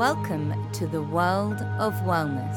Welcome 0.00 0.54
to 0.72 0.86
the 0.86 1.02
world 1.02 1.60
of 1.78 1.92
wellness. 2.04 2.56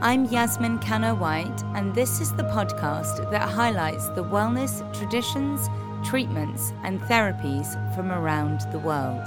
I'm 0.00 0.26
Yasmin 0.26 0.78
Kano 0.78 1.12
White, 1.12 1.60
and 1.74 1.92
this 1.92 2.20
is 2.20 2.32
the 2.36 2.44
podcast 2.44 3.28
that 3.32 3.48
highlights 3.48 4.06
the 4.10 4.22
wellness 4.22 4.78
traditions, 4.96 5.68
treatments, 6.08 6.72
and 6.84 7.00
therapies 7.00 7.66
from 7.96 8.12
around 8.12 8.60
the 8.70 8.78
world. 8.78 9.24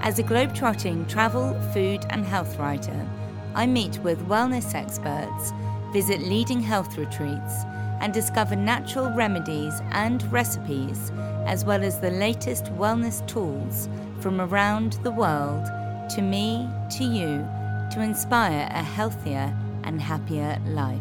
As 0.00 0.18
a 0.18 0.22
globetrotting 0.22 1.06
travel, 1.06 1.52
food, 1.74 2.06
and 2.08 2.24
health 2.24 2.58
writer, 2.58 3.06
I 3.54 3.66
meet 3.66 3.98
with 3.98 4.26
wellness 4.26 4.74
experts, 4.74 5.52
visit 5.92 6.20
leading 6.20 6.62
health 6.62 6.96
retreats, 6.96 7.64
and 8.00 8.14
discover 8.14 8.56
natural 8.56 9.10
remedies 9.10 9.82
and 9.90 10.22
recipes, 10.32 11.12
as 11.44 11.66
well 11.66 11.84
as 11.84 12.00
the 12.00 12.12
latest 12.12 12.72
wellness 12.76 13.20
tools 13.28 13.90
from 14.18 14.40
around 14.40 14.94
the 15.02 15.10
world 15.10 15.68
to 16.10 16.22
me, 16.22 16.68
to 16.96 17.04
you, 17.04 17.46
to 17.92 18.00
inspire 18.00 18.68
a 18.70 18.82
healthier 18.82 19.54
and 19.84 20.00
happier 20.00 20.58
life. 20.66 20.98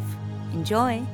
Enjoy! 0.53 1.05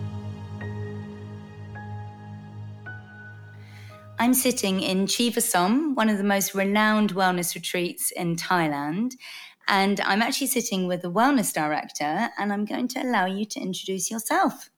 I'm 4.22 4.34
sitting 4.34 4.82
in 4.82 5.06
Chiva 5.06 5.42
Som, 5.42 5.96
one 5.96 6.10
of 6.10 6.18
the 6.18 6.26
most 6.26 6.54
renowned 6.54 7.16
wellness 7.16 7.56
retreats 7.56 8.12
in 8.12 8.36
Thailand. 8.36 9.14
And 9.68 10.02
I'm 10.02 10.22
actually 10.22 10.48
sitting 10.48 10.88
with 10.88 11.04
the 11.04 11.12
wellness 11.12 11.54
director, 11.54 12.30
and 12.38 12.52
I'm 12.52 12.66
going 12.66 12.88
to 12.90 13.02
allow 13.02 13.28
you 13.28 13.46
to 13.46 13.60
introduce 13.60 14.12
yourself. 14.12 14.70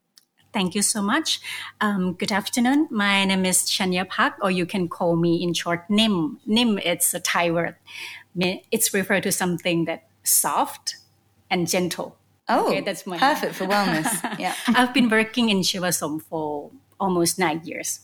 Thank 0.54 0.76
you 0.76 0.82
so 0.82 1.02
much. 1.02 1.40
Um, 1.80 2.14
good 2.14 2.32
afternoon. 2.32 2.90
My 2.92 3.24
name 3.24 3.46
is 3.46 3.64
Chanyapak, 3.64 4.34
or 4.42 4.52
you 4.52 4.66
can 4.66 4.90
call 4.90 5.16
me 5.16 5.42
in 5.42 5.54
short 5.54 5.90
Nim. 5.90 6.40
Nim, 6.46 6.78
it's 6.78 7.14
a 7.14 7.22
Thai 7.22 7.52
word. 7.52 7.76
It's 8.36 8.94
referred 8.94 9.24
to 9.24 9.32
something 9.32 9.86
that 9.86 10.08
soft 10.24 10.98
and 11.50 11.68
gentle. 11.68 12.18
Oh, 12.50 12.68
okay, 12.68 12.82
that's 12.82 13.06
my 13.06 13.18
perfect 13.18 13.56
for 13.56 13.66
wellness. 13.66 14.10
Yeah, 14.40 14.56
I've 14.68 14.94
been 14.94 15.10
working 15.10 15.50
in 15.50 15.60
Chiva 15.60 15.94
Som 15.94 16.20
for 16.20 16.72
almost 17.00 17.40
nine 17.40 17.62
years. 17.64 18.02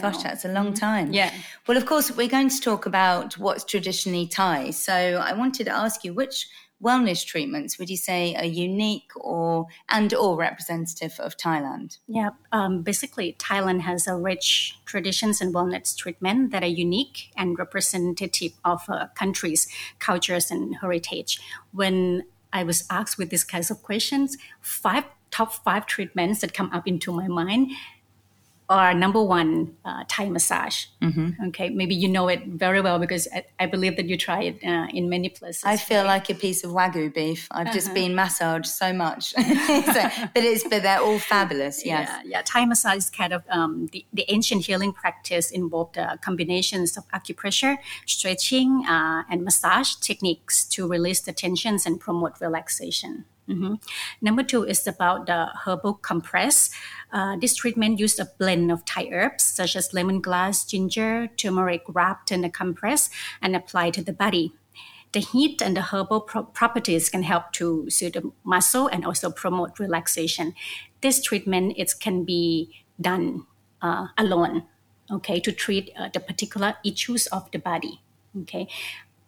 Gosh, 0.00 0.22
that's 0.22 0.44
a 0.44 0.48
long 0.48 0.66
mm-hmm. 0.66 0.74
time. 0.74 1.12
Yeah. 1.12 1.32
Well, 1.66 1.76
of 1.76 1.86
course, 1.86 2.10
we're 2.10 2.28
going 2.28 2.48
to 2.48 2.60
talk 2.60 2.86
about 2.86 3.38
what's 3.38 3.64
traditionally 3.64 4.26
Thai. 4.26 4.70
So 4.70 4.92
I 4.92 5.32
wanted 5.34 5.64
to 5.64 5.72
ask 5.72 6.04
you 6.04 6.12
which 6.12 6.48
wellness 6.82 7.24
treatments 7.24 7.78
would 7.78 7.88
you 7.88 7.96
say 7.96 8.34
are 8.34 8.44
unique 8.44 9.10
or 9.16 9.66
and 9.88 10.12
or 10.14 10.36
representative 10.36 11.14
of 11.18 11.36
Thailand? 11.36 11.98
Yeah, 12.06 12.30
um, 12.52 12.82
basically 12.82 13.36
Thailand 13.38 13.80
has 13.80 14.06
a 14.06 14.16
rich 14.16 14.78
traditions 14.84 15.40
and 15.40 15.54
wellness 15.54 15.96
treatment 15.96 16.50
that 16.52 16.62
are 16.62 16.66
unique 16.66 17.30
and 17.36 17.58
representative 17.58 18.52
of 18.64 18.82
a 18.88 19.10
country's 19.14 19.68
cultures 19.98 20.50
and 20.50 20.76
heritage. 20.76 21.40
When 21.72 22.24
I 22.52 22.62
was 22.62 22.84
asked 22.90 23.18
with 23.18 23.30
these 23.30 23.44
kinds 23.44 23.70
of 23.70 23.82
questions, 23.82 24.36
five 24.60 25.04
top 25.30 25.52
five 25.52 25.84
treatments 25.86 26.40
that 26.40 26.54
come 26.54 26.70
up 26.72 26.86
into 26.86 27.12
my 27.12 27.26
mind 27.26 27.72
our 28.68 28.94
number 28.94 29.22
one 29.22 29.76
uh, 29.84 30.04
Thai 30.08 30.28
massage. 30.30 30.86
Mm-hmm. 31.02 31.48
Okay, 31.48 31.68
maybe 31.68 31.94
you 31.94 32.08
know 32.08 32.28
it 32.28 32.46
very 32.46 32.80
well 32.80 32.98
because 32.98 33.28
I, 33.34 33.44
I 33.60 33.66
believe 33.66 33.96
that 33.96 34.06
you 34.06 34.16
try 34.16 34.42
it 34.44 34.64
uh, 34.64 34.86
in 34.92 35.08
many 35.08 35.28
places. 35.28 35.64
I 35.64 35.76
feel 35.76 36.04
like 36.04 36.30
a 36.30 36.34
piece 36.34 36.64
of 36.64 36.70
wagyu 36.70 37.12
beef. 37.12 37.46
I've 37.50 37.66
uh-huh. 37.66 37.74
just 37.74 37.92
been 37.92 38.14
massaged 38.14 38.66
so 38.66 38.92
much, 38.92 39.32
so, 39.32 39.42
but 39.42 40.42
it's 40.42 40.64
but 40.64 40.82
they're 40.82 41.00
all 41.00 41.18
fabulous. 41.34 41.84
Yes, 41.84 42.08
yeah, 42.08 42.22
yeah. 42.24 42.42
Thai 42.44 42.64
massage 42.64 42.96
is 42.96 43.10
kind 43.10 43.32
of 43.32 43.42
um, 43.50 43.88
the, 43.92 44.04
the 44.12 44.24
ancient 44.28 44.64
healing 44.64 44.92
practice 44.92 45.50
involved 45.50 45.98
uh, 45.98 46.16
combinations 46.22 46.96
of 46.96 47.06
acupressure, 47.08 47.76
stretching, 48.06 48.84
uh, 48.86 49.24
and 49.28 49.44
massage 49.44 49.94
techniques 49.96 50.64
to 50.64 50.88
release 50.88 51.20
the 51.20 51.32
tensions 51.32 51.84
and 51.84 52.00
promote 52.00 52.40
relaxation. 52.40 53.26
Mm-hmm. 53.48 53.74
Number 54.22 54.42
two 54.42 54.64
is 54.64 54.86
about 54.86 55.26
the 55.26 55.50
herbal 55.64 55.94
compress. 55.94 56.70
Uh, 57.12 57.36
this 57.36 57.54
treatment 57.54 57.98
used 57.98 58.18
a 58.18 58.28
blend 58.38 58.72
of 58.72 58.84
Thai 58.84 59.08
herbs 59.12 59.44
such 59.44 59.76
as 59.76 59.90
lemongrass, 59.90 60.66
ginger, 60.66 61.28
turmeric 61.36 61.82
wrapped 61.88 62.32
in 62.32 62.44
a 62.44 62.50
compress 62.50 63.10
and 63.42 63.54
applied 63.54 63.94
to 63.94 64.02
the 64.02 64.12
body. 64.12 64.54
The 65.12 65.20
heat 65.20 65.62
and 65.62 65.76
the 65.76 65.82
herbal 65.82 66.22
pro- 66.22 66.44
properties 66.44 67.08
can 67.08 67.22
help 67.22 67.52
to 67.52 67.88
soothe 67.88 68.14
the 68.14 68.32
muscle 68.42 68.88
and 68.88 69.04
also 69.04 69.30
promote 69.30 69.78
relaxation. 69.78 70.54
This 71.02 71.22
treatment 71.22 71.74
it 71.76 71.92
can 72.00 72.24
be 72.24 72.74
done 73.00 73.46
uh, 73.80 74.08
alone, 74.18 74.64
okay, 75.10 75.38
to 75.38 75.52
treat 75.52 75.92
uh, 75.96 76.08
the 76.12 76.18
particular 76.18 76.76
issues 76.84 77.26
of 77.28 77.50
the 77.52 77.58
body. 77.58 78.00
Okay, 78.42 78.66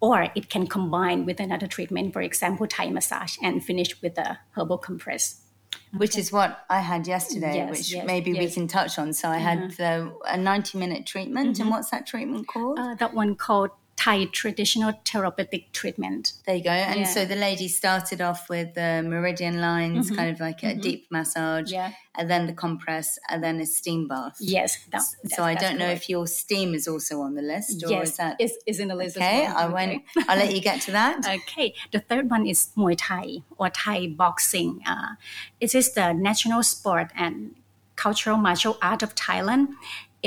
or 0.01 0.29
it 0.35 0.49
can 0.51 0.67
combine 0.67 1.25
with 1.25 1.41
another 1.41 1.67
treatment, 1.67 2.13
for 2.13 2.23
example, 2.23 2.67
Thai 2.67 2.91
massage, 2.91 3.37
and 3.43 3.65
finish 3.65 4.01
with 4.03 4.19
a 4.19 4.39
herbal 4.53 4.79
compress. 4.79 5.43
Okay. 5.73 5.99
Which 5.99 6.19
is 6.19 6.33
what 6.33 6.65
I 6.69 6.81
had 6.81 7.07
yesterday, 7.07 7.57
yes, 7.57 7.71
which 7.71 7.93
yes, 7.93 8.07
maybe 8.07 8.33
yes. 8.33 8.41
we 8.41 8.51
can 8.51 8.69
touch 8.69 8.99
on. 8.99 9.13
So 9.13 9.29
I 9.29 9.39
had 9.39 9.59
uh-huh. 9.59 9.69
the, 9.79 10.33
a 10.33 10.37
90 10.37 10.79
minute 10.79 11.07
treatment. 11.07 11.55
Mm-hmm. 11.55 11.63
And 11.63 11.71
what's 11.71 11.91
that 11.91 12.07
treatment 12.07 12.47
called? 12.49 12.79
Uh, 12.79 12.95
that 12.97 13.15
one 13.15 13.37
called 13.37 13.71
Thai 13.97 14.27
traditional 14.27 14.93
therapeutic 15.05 15.73
treatment. 15.73 16.35
There 16.47 16.55
you 16.55 16.63
go. 16.63 16.71
And 16.71 17.01
yeah. 17.01 17.07
so 17.07 17.25
the 17.25 17.35
lady 17.35 17.67
started 17.67 18.21
off 18.21 18.49
with 18.51 18.75
the 18.75 19.03
meridian 19.03 19.61
lines, 19.61 20.07
mm-hmm. 20.07 20.17
kind 20.17 20.31
of 20.31 20.39
like 20.39 20.63
a 20.63 20.67
mm-hmm. 20.67 20.81
deep 20.81 21.07
massage, 21.11 21.73
yeah. 21.73 21.93
and 22.15 22.31
then 22.31 22.47
the 22.47 22.53
compress, 22.53 23.19
and 23.31 23.43
then 23.43 23.59
a 23.59 23.67
steam 23.67 24.07
bath. 24.07 24.37
Yes. 24.39 24.79
That, 24.93 25.03
so 25.29 25.43
I 25.43 25.55
don't 25.55 25.79
know 25.79 25.89
if 25.89 26.11
your 26.11 26.27
steam 26.27 26.75
is 26.75 26.87
also 26.87 27.23
on 27.23 27.35
the 27.35 27.43
list, 27.43 27.83
or 27.85 27.91
yes, 27.91 28.11
is 28.11 28.17
that 28.19 28.41
is, 28.41 28.59
is 28.67 28.81
in 28.81 28.89
the 28.89 28.95
list? 28.95 29.17
Okay, 29.17 29.45
well. 29.45 29.57
I 29.57 29.67
won't. 29.69 30.03
I'll 30.29 30.39
let 30.39 30.55
you 30.55 30.61
get 30.61 30.83
to 30.83 30.93
that. 30.93 31.27
okay. 31.49 31.75
The 31.91 32.01
third 32.01 32.31
one 32.31 32.47
is 32.47 32.69
Muay 32.77 32.97
Thai 32.99 33.39
or 33.57 33.71
Thai 33.71 34.09
boxing. 34.09 34.83
Uh, 34.87 35.15
it 35.59 35.75
is 35.75 35.95
the 35.95 36.13
national 36.13 36.63
sport 36.63 37.13
and 37.17 37.55
cultural 37.97 38.37
martial 38.37 38.77
art 38.81 39.03
of 39.03 39.15
Thailand. 39.15 39.69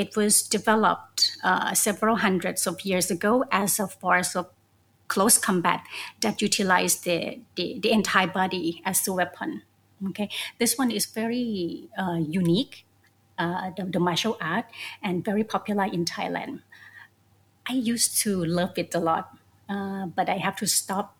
It 0.00 0.16
was 0.16 0.40
developed 0.40 1.36
uh, 1.44 1.74
several 1.74 2.16
hundreds 2.16 2.66
of 2.66 2.80
years 2.86 3.10
ago 3.10 3.44
as 3.52 3.78
a 3.78 3.86
force 3.86 4.34
of 4.34 4.48
close 5.08 5.36
combat 5.36 5.84
that 6.22 6.40
utilized 6.40 7.04
the, 7.04 7.40
the, 7.54 7.78
the 7.82 7.92
entire 7.92 8.26
body 8.26 8.80
as 8.86 9.06
a 9.06 9.12
weapon. 9.12 9.60
Okay, 10.08 10.30
this 10.58 10.78
one 10.78 10.90
is 10.90 11.04
very 11.04 11.90
uh, 11.98 12.16
unique, 12.16 12.86
uh, 13.36 13.72
the, 13.76 13.84
the 13.84 14.00
martial 14.00 14.38
art, 14.40 14.64
and 15.02 15.22
very 15.22 15.44
popular 15.44 15.84
in 15.84 16.06
Thailand. 16.06 16.62
I 17.68 17.74
used 17.74 18.16
to 18.22 18.42
love 18.42 18.78
it 18.78 18.94
a 18.94 19.00
lot, 19.00 19.36
uh, 19.68 20.06
but 20.06 20.30
I 20.30 20.38
have 20.38 20.56
to 20.56 20.66
stop 20.66 21.14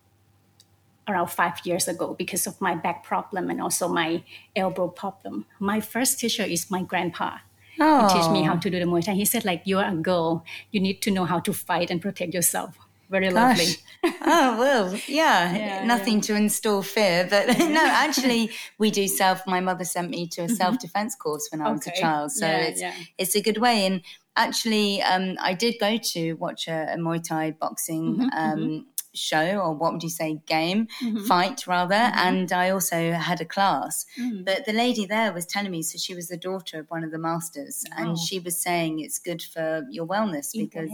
around 1.07 1.27
five 1.27 1.63
years 1.65 1.87
ago 1.87 2.15
because 2.17 2.47
of 2.47 2.59
my 2.59 2.73
back 2.73 3.03
problem 3.03 3.51
and 3.51 3.61
also 3.61 3.87
my 3.87 4.23
elbow 4.55 4.87
problem. 4.87 5.45
My 5.59 5.81
first 5.81 6.19
teacher 6.19 6.43
is 6.43 6.71
my 6.71 6.81
grandpa 6.81 7.37
oh. 7.79 8.07
he 8.07 8.13
teach 8.19 8.31
me 8.31 8.43
how 8.43 8.55
to 8.55 8.69
do 8.69 8.79
the 8.79 8.85
Muay 8.85 9.03
Thai. 9.03 9.13
He 9.13 9.25
said, 9.25 9.45
like, 9.45 9.63
you're 9.65 9.83
a 9.83 9.95
girl, 9.95 10.45
you 10.71 10.79
need 10.79 11.01
to 11.03 11.11
know 11.11 11.25
how 11.25 11.39
to 11.39 11.53
fight 11.53 11.89
and 11.89 12.01
protect 12.01 12.33
yourself. 12.33 12.77
Very 13.09 13.29
Gosh. 13.29 13.57
lovely. 13.59 13.73
oh 14.25 14.57
well, 14.57 14.95
yeah, 15.05 15.53
yeah 15.53 15.85
nothing 15.85 16.15
yeah. 16.15 16.21
to 16.21 16.35
install 16.35 16.81
fear, 16.81 17.27
but 17.29 17.45
no, 17.59 17.83
actually, 17.85 18.51
we 18.77 18.89
do 18.89 19.05
self. 19.05 19.45
My 19.45 19.59
mother 19.59 19.83
sent 19.83 20.09
me 20.09 20.27
to 20.27 20.43
a 20.43 20.45
mm-hmm. 20.45 20.53
self 20.55 20.79
defense 20.79 21.13
course 21.15 21.49
when 21.51 21.61
I 21.61 21.65
okay. 21.65 21.73
was 21.73 21.87
a 21.87 21.91
child, 21.99 22.31
so 22.31 22.47
yeah, 22.47 22.57
it's 22.59 22.81
it's 23.17 23.35
a 23.35 23.41
good 23.41 23.57
way. 23.57 23.85
And 23.85 24.01
actually, 24.37 25.01
um, 25.01 25.35
I 25.41 25.53
did 25.53 25.75
go 25.77 25.97
to 25.97 26.33
watch 26.35 26.69
a, 26.69 26.93
a 26.93 26.97
Muay 26.97 27.21
Thai 27.21 27.51
boxing 27.51 28.15
mm-hmm, 28.15 28.29
um, 28.31 28.59
mm-hmm 28.59 28.79
show 29.13 29.59
or 29.59 29.73
what 29.73 29.91
would 29.91 30.03
you 30.03 30.09
say 30.09 30.39
game 30.45 30.87
mm-hmm. 31.01 31.23
fight 31.25 31.67
rather 31.67 31.95
mm-hmm. 31.95 32.27
and 32.27 32.51
i 32.51 32.69
also 32.69 33.11
had 33.11 33.41
a 33.41 33.45
class 33.45 34.05
mm. 34.19 34.43
but 34.45 34.65
the 34.65 34.73
lady 34.73 35.05
there 35.05 35.33
was 35.33 35.45
telling 35.45 35.71
me 35.71 35.81
so 35.81 35.97
she 35.97 36.15
was 36.15 36.27
the 36.27 36.37
daughter 36.37 36.79
of 36.79 36.89
one 36.89 37.03
of 37.03 37.11
the 37.11 37.17
masters 37.17 37.83
oh. 37.91 38.01
and 38.01 38.17
she 38.17 38.39
was 38.39 38.61
saying 38.61 38.99
it's 38.99 39.19
good 39.19 39.41
for 39.41 39.85
your 39.89 40.07
wellness 40.07 40.53
in 40.53 40.65
because 40.65 40.91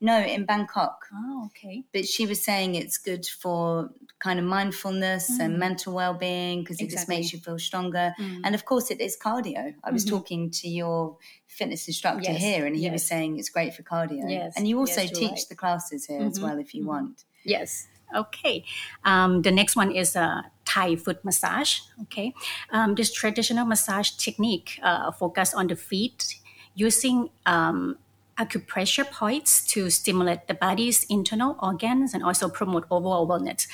no 0.00 0.18
in 0.18 0.44
bangkok 0.44 1.06
oh 1.14 1.46
okay 1.46 1.82
but 1.92 2.06
she 2.06 2.26
was 2.26 2.42
saying 2.42 2.74
it's 2.74 2.98
good 2.98 3.24
for 3.26 3.90
kind 4.18 4.38
of 4.38 4.44
mindfulness 4.44 5.30
mm. 5.30 5.44
and 5.44 5.58
mental 5.58 5.94
well-being 5.94 6.60
because 6.60 6.80
exactly. 6.80 6.86
it 6.86 6.96
just 6.96 7.08
makes 7.08 7.32
you 7.32 7.38
feel 7.38 7.58
stronger 7.58 8.14
mm. 8.18 8.40
and 8.44 8.54
of 8.54 8.64
course 8.64 8.90
it 8.90 9.00
is 9.00 9.16
cardio 9.16 9.74
i 9.84 9.90
was 9.90 10.04
mm-hmm. 10.04 10.16
talking 10.16 10.50
to 10.50 10.68
your 10.68 11.16
fitness 11.48 11.86
instructor 11.86 12.32
yes. 12.32 12.40
here 12.40 12.66
and 12.66 12.76
he 12.76 12.82
yes. 12.82 12.92
was 12.92 13.02
saying 13.02 13.38
it's 13.38 13.48
great 13.48 13.74
for 13.74 13.82
cardio 13.82 14.28
yes. 14.28 14.54
and 14.56 14.68
you 14.68 14.78
also 14.78 15.06
teach 15.06 15.30
right. 15.30 15.44
the 15.48 15.54
classes 15.54 16.06
here 16.06 16.18
mm-hmm. 16.18 16.28
as 16.28 16.40
well 16.40 16.58
if 16.58 16.74
you 16.74 16.82
mm-hmm. 16.82 16.90
want 16.90 17.24
Yes. 17.46 17.88
Okay. 18.14 18.64
Um, 19.04 19.42
the 19.42 19.50
next 19.50 19.76
one 19.76 19.90
is 19.90 20.16
a 20.16 20.44
Thai 20.64 20.96
foot 20.96 21.24
massage. 21.24 21.80
Okay. 22.02 22.34
Um, 22.70 22.94
this 22.94 23.12
traditional 23.12 23.64
massage 23.64 24.10
technique 24.10 24.78
uh, 24.82 25.10
focus 25.12 25.54
on 25.54 25.68
the 25.68 25.76
feet 25.76 26.36
using 26.74 27.30
um, 27.46 27.98
acupressure 28.38 29.10
points 29.10 29.64
to 29.66 29.90
stimulate 29.90 30.46
the 30.46 30.54
body's 30.54 31.04
internal 31.04 31.56
organs 31.62 32.12
and 32.14 32.22
also 32.22 32.48
promote 32.48 32.84
overall 32.90 33.26
wellness. 33.26 33.66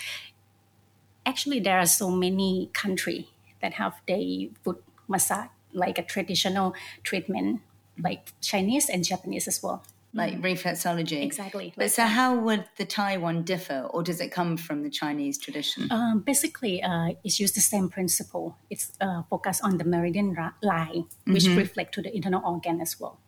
Actually, 1.27 1.61
there 1.61 1.79
are 1.79 1.87
so 1.87 2.11
many 2.11 2.71
countries 2.73 3.27
that 3.61 3.75
have 3.75 3.95
the 4.07 4.51
foot 4.65 4.83
massage 5.09 5.49
like 5.73 5.99
a 5.99 6.03
traditional 6.03 6.75
treatment, 7.03 7.61
like 7.99 8.33
Chinese 8.41 8.89
and 8.89 9.05
Japanese 9.05 9.49
as 9.49 9.63
well. 9.63 9.83
Like 10.15 10.41
reflexology. 10.43 11.23
Exactly. 11.23 11.73
But 11.77 11.85
like 11.85 11.91
so, 11.91 12.03
that. 12.03 12.09
how 12.09 12.39
would 12.39 12.65
the 12.77 12.85
Thai 12.85 13.17
one 13.17 13.43
differ, 13.45 13.89
or 13.91 14.03
does 14.03 14.21
it 14.21 14.31
come 14.31 14.57
from 14.57 14.83
the 14.83 14.91
Chinese 14.91 15.39
tradition? 15.39 15.89
Um, 15.91 16.21
basically, 16.21 16.83
uh, 16.83 17.11
it's 17.25 17.41
used 17.41 17.57
the 17.57 17.61
same 17.61 17.89
principle. 17.89 18.57
It's 18.71 18.93
uh, 19.01 19.23
focused 19.31 19.63
on 19.65 19.79
the 19.79 19.85
meridian 19.85 20.35
ra- 20.35 20.53
line, 20.63 21.07
which 21.27 21.45
Mm-hmm. 21.45 21.59
reflect 21.59 21.95
to 21.95 22.03
the 22.03 22.15
internal 22.15 22.43
organ 22.45 22.81
as 22.81 23.01
well. 23.01 23.19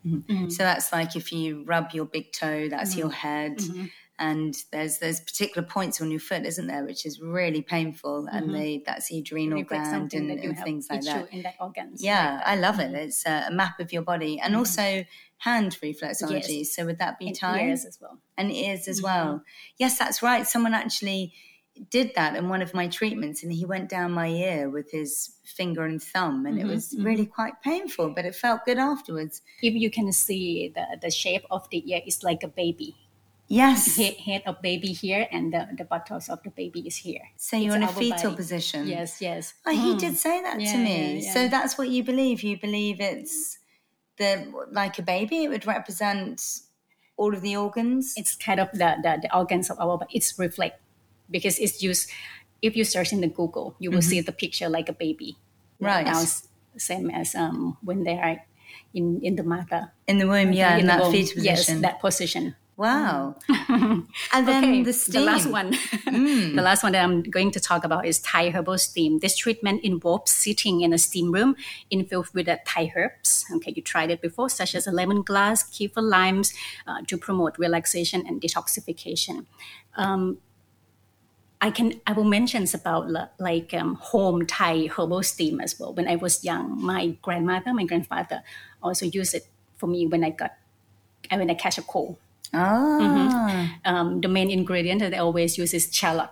So 0.48 0.62
that's 0.62 0.92
like 0.92 1.16
if 1.16 1.32
you 1.32 1.64
rub 1.64 1.92
your 1.92 2.04
big 2.04 2.32
toe, 2.32 2.68
that's 2.68 2.96
your 2.96 3.10
head. 3.10 3.60
And 4.18 4.56
there's 4.70 4.98
there's 4.98 5.18
particular 5.20 5.66
points 5.66 6.00
on 6.00 6.10
your 6.10 6.20
foot, 6.20 6.46
isn't 6.46 6.68
there, 6.68 6.84
which 6.84 7.04
is 7.04 7.20
really 7.20 7.62
painful, 7.62 8.28
and 8.30 8.46
mm-hmm. 8.46 8.54
they 8.54 8.82
that's 8.86 9.08
the 9.08 9.18
adrenal 9.18 9.64
gland 9.64 10.14
and, 10.14 10.30
that 10.30 10.38
and 10.38 10.56
things 10.58 10.86
like 10.88 11.02
that. 11.02 11.32
in 11.32 11.42
that 11.42 11.54
organs. 11.60 12.02
Yeah, 12.02 12.40
I 12.46 12.54
love 12.54 12.78
it. 12.78 12.92
Mm-hmm. 12.92 12.96
It's 12.96 13.26
a, 13.26 13.46
a 13.48 13.52
map 13.52 13.80
of 13.80 13.92
your 13.92 14.02
body, 14.02 14.38
and 14.38 14.52
mm-hmm. 14.52 14.60
also 14.60 15.04
hand 15.38 15.76
reflexology. 15.82 16.58
Yes. 16.58 16.74
So 16.76 16.86
would 16.86 16.98
that 17.00 17.18
be 17.18 17.28
and 17.28 17.36
Thai 17.36 17.62
ears 17.62 17.84
as 17.84 17.98
well. 18.00 18.18
and 18.38 18.52
ears 18.52 18.86
as 18.86 19.02
well? 19.02 19.42
Yes, 19.78 19.98
that's 19.98 20.22
right. 20.22 20.46
Someone 20.46 20.74
actually 20.74 21.32
did 21.90 22.12
that 22.14 22.36
in 22.36 22.48
one 22.48 22.62
of 22.62 22.72
my 22.72 22.86
treatments, 22.86 23.42
and 23.42 23.52
he 23.52 23.64
went 23.64 23.88
down 23.88 24.12
my 24.12 24.28
ear 24.28 24.70
with 24.70 24.90
his 24.92 25.34
finger 25.44 25.84
and 25.84 26.02
thumb, 26.02 26.46
and 26.46 26.58
it 26.58 26.66
was 26.66 26.94
really 26.98 27.26
quite 27.26 27.60
painful, 27.62 28.10
but 28.10 28.24
it 28.24 28.34
felt 28.34 28.64
good 28.64 28.78
afterwards. 28.78 29.42
If 29.60 29.74
you 29.74 29.90
can 29.90 30.12
see 30.12 30.72
the, 30.74 30.98
the 31.02 31.10
shape 31.10 31.44
of 31.50 31.68
the 31.70 31.82
ear 31.90 32.00
is 32.06 32.22
like 32.22 32.42
a 32.42 32.48
baby. 32.48 32.94
Yes. 33.46 33.96
Head, 33.96 34.14
head 34.14 34.42
of 34.46 34.62
baby 34.62 34.88
here 34.88 35.28
and 35.30 35.52
the, 35.52 35.68
the 35.76 35.84
buttocks 35.84 36.28
of 36.28 36.42
the 36.42 36.50
baby 36.50 36.80
is 36.86 36.96
here. 36.96 37.20
So 37.36 37.56
you're 37.56 37.76
It's 37.76 37.76
in 37.76 37.82
a 37.82 37.88
fetal 37.88 38.30
body. 38.30 38.36
position. 38.36 38.86
Yes, 38.86 39.20
yes. 39.20 39.54
Oh, 39.66 39.70
he 39.70 39.96
did 39.96 40.16
say 40.16 40.40
that 40.42 40.58
to 40.58 40.78
me. 40.78 41.20
yeah, 41.20 41.32
So 41.32 41.48
that's 41.48 41.76
what 41.76 41.88
you 41.88 42.02
believe. 42.02 42.42
You 42.42 42.58
believe 42.58 43.00
it's 43.00 43.58
the 44.16 44.50
like 44.72 44.98
a 44.98 45.02
baby. 45.02 45.44
It 45.44 45.50
would 45.50 45.66
represent 45.66 46.42
all 47.16 47.34
of 47.34 47.42
the 47.42 47.56
organs. 47.56 48.14
It's 48.16 48.34
kind 48.34 48.60
of 48.60 48.70
the, 48.72 48.96
the, 49.02 49.18
the 49.22 49.36
organs 49.36 49.70
of 49.70 49.78
our 49.78 49.98
body. 49.98 50.16
It's 50.16 50.38
reflect 50.38 50.80
because 51.30 51.58
it's 51.58 51.82
used. 51.82 52.10
If 52.62 52.76
you 52.76 52.84
search 52.84 53.12
in 53.12 53.20
the 53.20 53.28
Google, 53.28 53.76
you 53.78 53.90
will 53.90 54.00
see 54.02 54.20
the 54.22 54.32
picture 54.32 54.70
like 54.70 54.88
a 54.88 54.94
baby. 54.94 55.36
Mm-hmm. 55.76 55.84
Right. 55.84 56.06
Now, 56.06 56.24
same 56.78 57.10
as 57.10 57.34
um, 57.34 57.76
when 57.82 58.04
they 58.04 58.18
are 58.18 58.40
in, 58.94 59.20
in 59.22 59.36
the 59.36 59.42
mother. 59.42 59.92
in 60.08 60.16
the 60.18 60.26
womb, 60.26 60.52
yeah, 60.52 60.74
in, 60.74 60.80
in 60.80 60.86
that 60.86 61.10
fetal 61.12 61.34
position. 61.34 61.44
Yes, 61.44 61.82
that 61.82 62.00
position. 62.00 62.56
Wow. 62.76 63.36
and 63.68 64.08
then 64.32 64.64
okay, 64.64 64.82
the 64.82 64.92
steam. 64.92 65.24
last 65.24 65.46
one. 65.46 65.70
the 66.06 66.60
last 66.62 66.82
one 66.82 66.92
that 66.92 67.04
I'm 67.04 67.22
going 67.22 67.52
to 67.52 67.60
talk 67.60 67.84
about 67.84 68.04
is 68.04 68.18
Thai 68.18 68.50
herbal 68.50 68.78
steam. 68.78 69.20
This 69.20 69.36
treatment 69.36 69.84
involves 69.84 70.32
sitting 70.32 70.80
in 70.80 70.92
a 70.92 70.98
steam 70.98 71.30
room 71.30 71.54
infused 71.90 72.34
with 72.34 72.46
the 72.46 72.58
Thai 72.66 72.92
herbs. 72.96 73.44
Okay, 73.56 73.72
you 73.76 73.82
tried 73.82 74.10
it 74.10 74.20
before, 74.20 74.48
such 74.50 74.74
as 74.74 74.88
a 74.88 74.90
lemongrass, 74.90 75.62
kaffir 75.70 76.02
limes, 76.02 76.52
uh, 76.86 77.02
to 77.06 77.16
promote 77.16 77.56
relaxation 77.58 78.26
and 78.26 78.40
detoxification. 78.40 79.46
Um, 79.96 80.38
I 81.60 81.70
can 81.70 82.00
I 82.08 82.12
will 82.12 82.24
mention 82.24 82.66
about 82.74 83.08
like 83.38 83.72
um, 83.72 83.94
home 83.94 84.46
Thai 84.46 84.88
herbal 84.88 85.22
steam 85.22 85.60
as 85.60 85.78
well. 85.78 85.94
When 85.94 86.08
I 86.08 86.16
was 86.16 86.44
young, 86.44 86.82
my 86.82 87.16
grandmother, 87.22 87.72
my 87.72 87.84
grandfather 87.84 88.42
also 88.82 89.06
used 89.06 89.32
it 89.32 89.46
for 89.76 89.86
me 89.86 90.08
when 90.08 90.24
I 90.24 90.30
got 90.30 90.56
when 91.30 91.48
I 91.48 91.54
catch 91.54 91.78
a 91.78 91.82
cold 91.82 92.18
Ah, 92.54 93.78
um, 93.84 94.20
the 94.20 94.28
main 94.28 94.50
ingredient 94.50 95.00
that 95.00 95.10
they 95.10 95.18
always 95.18 95.58
use 95.58 95.74
is 95.74 95.90
shallot, 95.92 96.30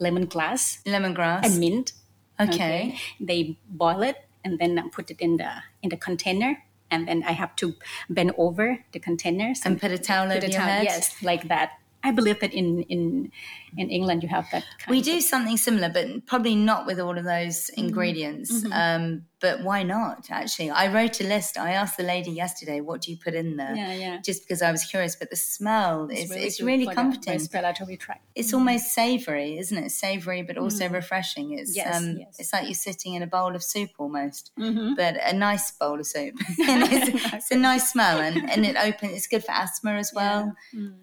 lemongrass, 0.00 0.82
lemongrass. 0.84 1.44
and 1.44 1.58
mint. 1.60 1.92
okay. 2.40 2.98
They 3.20 3.58
boil 3.68 4.02
it 4.02 4.16
and 4.44 4.58
then 4.58 4.78
put 4.90 5.10
it 5.10 5.20
in 5.20 5.36
the 5.38 5.50
in 5.82 5.88
the 5.90 5.96
container, 5.96 6.62
and 6.90 7.08
then 7.08 7.24
I 7.26 7.32
have 7.32 7.56
to 7.56 7.74
bend 8.08 8.32
over 8.38 8.84
the 8.92 9.00
containers 9.00 9.62
And 9.64 9.80
put 9.80 9.90
a 9.90 9.98
towel 9.98 10.30
over 10.30 10.46
your 10.46 10.60
out. 10.60 10.68
head. 10.68 10.84
Yes, 10.84 11.22
like 11.22 11.48
that. 11.48 11.80
I 12.04 12.12
believe 12.12 12.38
that 12.40 12.52
in 12.54 12.82
in 12.86 13.32
in 13.76 13.90
England 13.90 14.22
you 14.22 14.28
have 14.28 14.46
that. 14.52 14.64
We 14.88 14.98
of- 15.00 15.04
do 15.04 15.20
something 15.20 15.56
similar, 15.56 15.88
but 15.88 16.26
probably 16.26 16.54
not 16.54 16.86
with 16.86 16.98
all 17.00 17.16
of 17.18 17.24
those 17.24 17.56
Mm-hmm. 17.70 17.84
ingredients. 17.84 18.64
Um, 18.72 19.26
but 19.38 19.62
why 19.62 19.82
not? 19.82 20.28
Actually, 20.30 20.70
I 20.70 20.90
wrote 20.92 21.20
a 21.20 21.24
list. 21.24 21.58
I 21.58 21.72
asked 21.72 21.98
the 21.98 22.02
lady 22.02 22.30
yesterday, 22.30 22.80
"What 22.80 23.02
do 23.02 23.10
you 23.10 23.18
put 23.22 23.34
in 23.34 23.56
there?" 23.56 23.74
Yeah, 23.76 23.92
yeah. 23.92 24.16
Just 24.22 24.42
because 24.42 24.62
I 24.62 24.70
was 24.72 24.82
curious. 24.84 25.14
But 25.14 25.28
the 25.28 25.36
smell 25.36 26.08
is 26.10 26.30
it's 26.30 26.60
really 26.60 26.86
for 26.86 26.90
the 26.92 26.94
comforting. 27.02 27.34
respiratory 27.34 27.96
tract. 27.98 28.24
It's 28.34 28.54
almost 28.54 28.86
savory, 28.94 29.58
isn't 29.58 29.76
it? 29.76 29.90
Savory, 29.90 30.40
but 30.42 30.56
also 30.56 30.88
refreshing. 30.88 31.52
It's 31.58 31.72
Mm. 31.72 31.76
Yes, 31.76 31.96
um, 31.96 32.04
yes. 32.04 32.14
Mm-hmm. 32.14 32.40
it's 32.40 32.52
like 32.54 32.64
you're 32.64 32.74
sitting 32.74 33.12
in 33.14 33.22
a 33.22 33.26
bowl 33.26 33.54
of 33.54 33.62
soup 33.62 33.90
almost, 33.98 34.52
but 34.56 35.16
a 35.22 35.34
nice 35.34 35.70
bowl 35.70 36.00
of 36.00 36.06
soup. 36.06 36.34
and 36.68 36.82
it's, 36.90 37.34
it's 37.34 37.50
a 37.50 37.56
nice 37.56 37.92
smell, 37.92 38.18
and, 38.20 38.36
and 38.50 38.64
it 38.64 38.76
opens. 38.76 39.12
It's 39.12 39.26
good 39.26 39.44
for 39.44 39.52
asthma 39.52 39.92
as 40.04 40.12
well. 40.14 40.54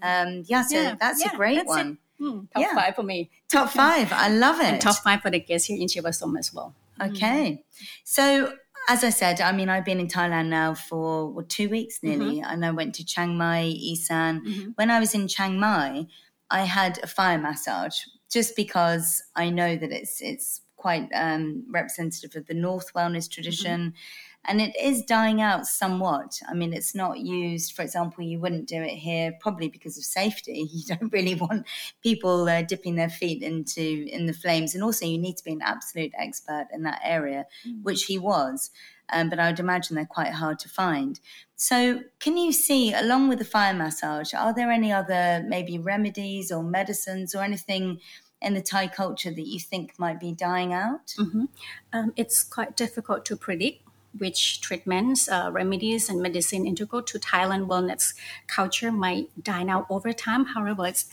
Um, 0.01 0.43
yeah, 0.47 0.63
so 0.63 0.75
Yeah, 0.81 0.95
that's 0.99 1.21
yeah, 1.23 1.33
a 1.33 1.37
great 1.37 1.57
that's 1.57 1.77
it. 1.77 1.97
One. 2.23 2.33
Mm, 2.33 2.51
top 2.51 2.61
Yeah. 2.61 2.75
five 2.75 2.95
for 2.95 3.03
me. 3.03 3.29
Top 3.51 3.69
five. 3.69 4.11
I 4.11 4.29
love 4.29 4.59
it. 4.59 4.65
And 4.73 4.81
top 4.81 4.97
five 5.03 5.21
for 5.21 5.29
the 5.29 5.39
guests 5.39 5.67
here 5.67 5.77
in 5.79 5.87
Chiva 5.87 6.13
Som 6.13 6.37
as 6.37 6.53
well. 6.53 6.73
Okay. 7.01 7.63
So, 8.03 8.53
as 8.89 9.03
I 9.03 9.09
said, 9.09 9.41
I 9.41 9.51
mean, 9.51 9.69
I've 9.69 9.85
been 9.85 9.99
in 9.99 10.07
Thailand 10.07 10.47
now 10.49 10.73
for 10.73 11.27
well, 11.31 11.45
two 11.47 11.69
weeks 11.69 11.99
nearly, 12.03 12.41
and 12.41 12.65
I 12.65 12.71
went 12.71 12.95
to 12.95 13.05
Chiang 13.05 13.37
Mai, 13.37 13.63
Isan. 13.91 14.73
When 14.75 14.91
I 14.91 14.99
was 14.99 15.13
in 15.15 15.27
Chiang 15.27 15.59
Mai, 15.59 16.07
I 16.49 16.65
had 16.65 16.99
a 17.01 17.07
fire 17.07 17.37
massage 17.37 17.97
just 18.31 18.55
because 18.55 19.23
I 19.35 19.49
know 19.49 19.75
that 19.75 19.91
it's 19.91 20.21
it's 20.21 20.61
quite 20.75 21.07
um, 21.15 21.65
representative 21.71 22.35
of 22.35 22.45
the 22.47 22.53
North 22.53 22.93
wellness 22.93 23.29
tradition. 23.29 23.93
And 24.45 24.59
it 24.59 24.75
is 24.79 25.03
dying 25.03 25.41
out 25.41 25.65
somewhat. 25.65 26.39
I 26.49 26.53
mean, 26.53 26.73
it's 26.73 26.93
not 26.93 27.19
used, 27.19 27.73
for 27.73 27.81
example, 27.81 28.23
you 28.23 28.39
wouldn't 28.39 28.67
do 28.67 28.81
it 28.81 28.95
here 28.95 29.33
probably 29.39 29.69
because 29.69 29.97
of 29.97 30.03
safety. 30.03 30.69
You 30.73 30.95
don't 30.95 31.13
really 31.13 31.35
want 31.35 31.65
people 32.01 32.49
uh, 32.49 32.61
dipping 32.63 32.95
their 32.95 33.09
feet 33.09 33.41
into 33.41 34.05
in 34.09 34.25
the 34.25 34.33
flames. 34.33 34.75
And 34.75 34.83
also, 34.83 35.05
you 35.05 35.17
need 35.17 35.37
to 35.37 35.43
be 35.43 35.53
an 35.53 35.61
absolute 35.61 36.11
expert 36.17 36.67
in 36.73 36.83
that 36.83 36.99
area, 37.03 37.45
which 37.83 38.05
he 38.05 38.17
was. 38.17 38.71
Um, 39.11 39.29
but 39.29 39.39
I 39.39 39.49
would 39.49 39.59
imagine 39.59 39.95
they're 39.95 40.05
quite 40.05 40.33
hard 40.33 40.59
to 40.59 40.69
find. 40.69 41.19
So, 41.55 42.01
can 42.19 42.35
you 42.37 42.51
see, 42.51 42.93
along 42.93 43.29
with 43.29 43.39
the 43.39 43.45
fire 43.45 43.73
massage, 43.73 44.33
are 44.33 44.53
there 44.53 44.71
any 44.71 44.91
other 44.91 45.45
maybe 45.47 45.77
remedies 45.77 46.51
or 46.51 46.63
medicines 46.63 47.35
or 47.35 47.43
anything 47.43 47.99
in 48.41 48.53
the 48.53 48.61
Thai 48.61 48.87
culture 48.87 49.31
that 49.31 49.47
you 49.47 49.59
think 49.59 49.97
might 49.97 50.19
be 50.19 50.33
dying 50.33 50.73
out? 50.73 51.13
Um, 51.93 52.13
it's 52.15 52.43
quite 52.43 52.75
difficult 52.75 53.23
to 53.25 53.37
predict 53.37 53.82
which 54.18 54.62
treatments, 54.62 55.27
uh, 55.30 55.50
remedies, 55.51 56.10
and 56.10 56.22
medicine 56.22 56.65
integral 56.65 57.01
to 57.03 57.20
Thailand 57.20 57.67
wellness 57.67 58.13
culture 58.48 58.91
might 58.91 59.27
die 59.41 59.67
out 59.67 59.86
over 59.89 60.13
time. 60.13 60.46
However, 60.46 60.86
it's, 60.88 61.05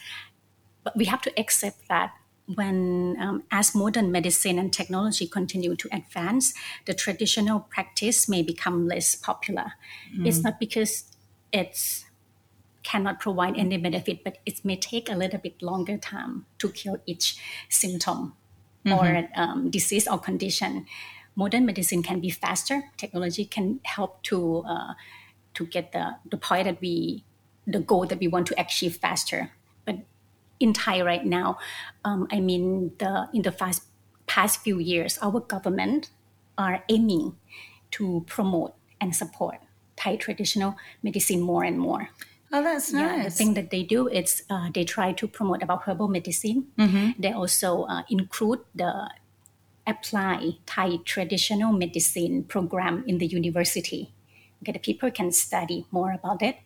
but 0.84 0.96
we 0.96 1.06
have 1.06 1.22
to 1.22 1.40
accept 1.40 1.88
that 1.88 2.12
when 2.54 3.16
um, 3.20 3.44
as 3.50 3.74
modern 3.74 4.10
medicine 4.10 4.58
and 4.58 4.72
technology 4.72 5.26
continue 5.26 5.76
to 5.76 5.88
advance, 5.92 6.52
the 6.86 6.94
traditional 6.94 7.60
practice 7.60 8.28
may 8.28 8.42
become 8.42 8.88
less 8.88 9.14
popular. 9.14 9.72
It's 10.26 10.42
not 10.42 10.58
because 10.58 11.04
it's 11.52 12.04
cannot 12.82 13.20
provide 13.20 13.56
any 13.58 13.76
benefit, 13.76 14.24
but 14.24 14.38
it 14.46 14.64
may 14.64 14.76
take 14.76 15.10
a 15.10 15.14
little 15.14 15.38
bit 15.38 15.60
longer 15.62 15.98
time 15.98 16.46
to 16.58 16.70
cure 16.70 17.00
each 17.06 17.36
symptom 17.68 18.34
or 18.90 19.28
um, 19.36 19.70
disease 19.70 20.08
or 20.08 20.18
condition. 20.18 20.86
Modern 21.36 21.64
medicine 21.66 22.02
can 22.02 22.20
be 22.20 22.30
faster. 22.30 22.84
Technology 22.96 23.44
can 23.44 23.80
help 23.84 24.22
to 24.24 24.64
uh, 24.68 24.94
to 25.54 25.66
get 25.66 25.92
the, 25.92 26.16
the 26.30 26.36
point 26.36 26.64
that 26.64 26.80
we 26.80 27.24
the 27.66 27.80
goal 27.80 28.06
that 28.06 28.18
we 28.18 28.28
want 28.28 28.46
to 28.46 28.60
achieve 28.60 28.96
faster. 28.96 29.52
But 29.84 29.96
in 30.58 30.72
Thai 30.72 31.02
right 31.02 31.24
now, 31.24 31.58
um, 32.04 32.26
I 32.30 32.40
mean 32.40 32.92
the 32.98 33.28
in 33.32 33.42
the 33.42 33.52
fast, 33.52 33.84
past 34.26 34.60
few 34.60 34.78
years, 34.78 35.18
our 35.22 35.40
government 35.40 36.10
are 36.58 36.84
aiming 36.88 37.36
to 37.92 38.24
promote 38.26 38.74
and 39.00 39.14
support 39.14 39.56
Thai 39.96 40.16
traditional 40.16 40.76
medicine 41.02 41.40
more 41.40 41.64
and 41.64 41.78
more. 41.78 42.10
Oh, 42.52 42.62
that's 42.62 42.92
nice. 42.92 43.16
Yeah, 43.16 43.22
the 43.24 43.30
thing 43.30 43.54
that 43.54 43.70
they 43.70 43.84
do 43.84 44.08
is 44.08 44.42
uh, 44.50 44.70
they 44.74 44.84
try 44.84 45.12
to 45.12 45.28
promote 45.28 45.62
about 45.62 45.84
herbal 45.84 46.08
medicine. 46.08 46.66
They 47.18 47.32
also 47.32 47.84
uh, 47.84 48.02
include 48.10 48.60
the 48.74 49.08
apply 49.90 50.58
Thai 50.66 50.98
traditional 51.04 51.72
medicine 51.72 52.44
program 52.44 53.04
in 53.06 53.18
the 53.18 53.26
university. 53.26 54.12
Okay, 54.62 54.72
the 54.72 54.78
people 54.78 55.10
can 55.10 55.32
study 55.32 55.86
more 55.90 56.12
about 56.12 56.42
it. 56.42 56.56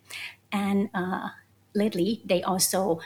And 0.53 0.91
uh, 0.95 1.29
lately, 1.75 2.23
they 2.25 2.43
also 2.43 3.01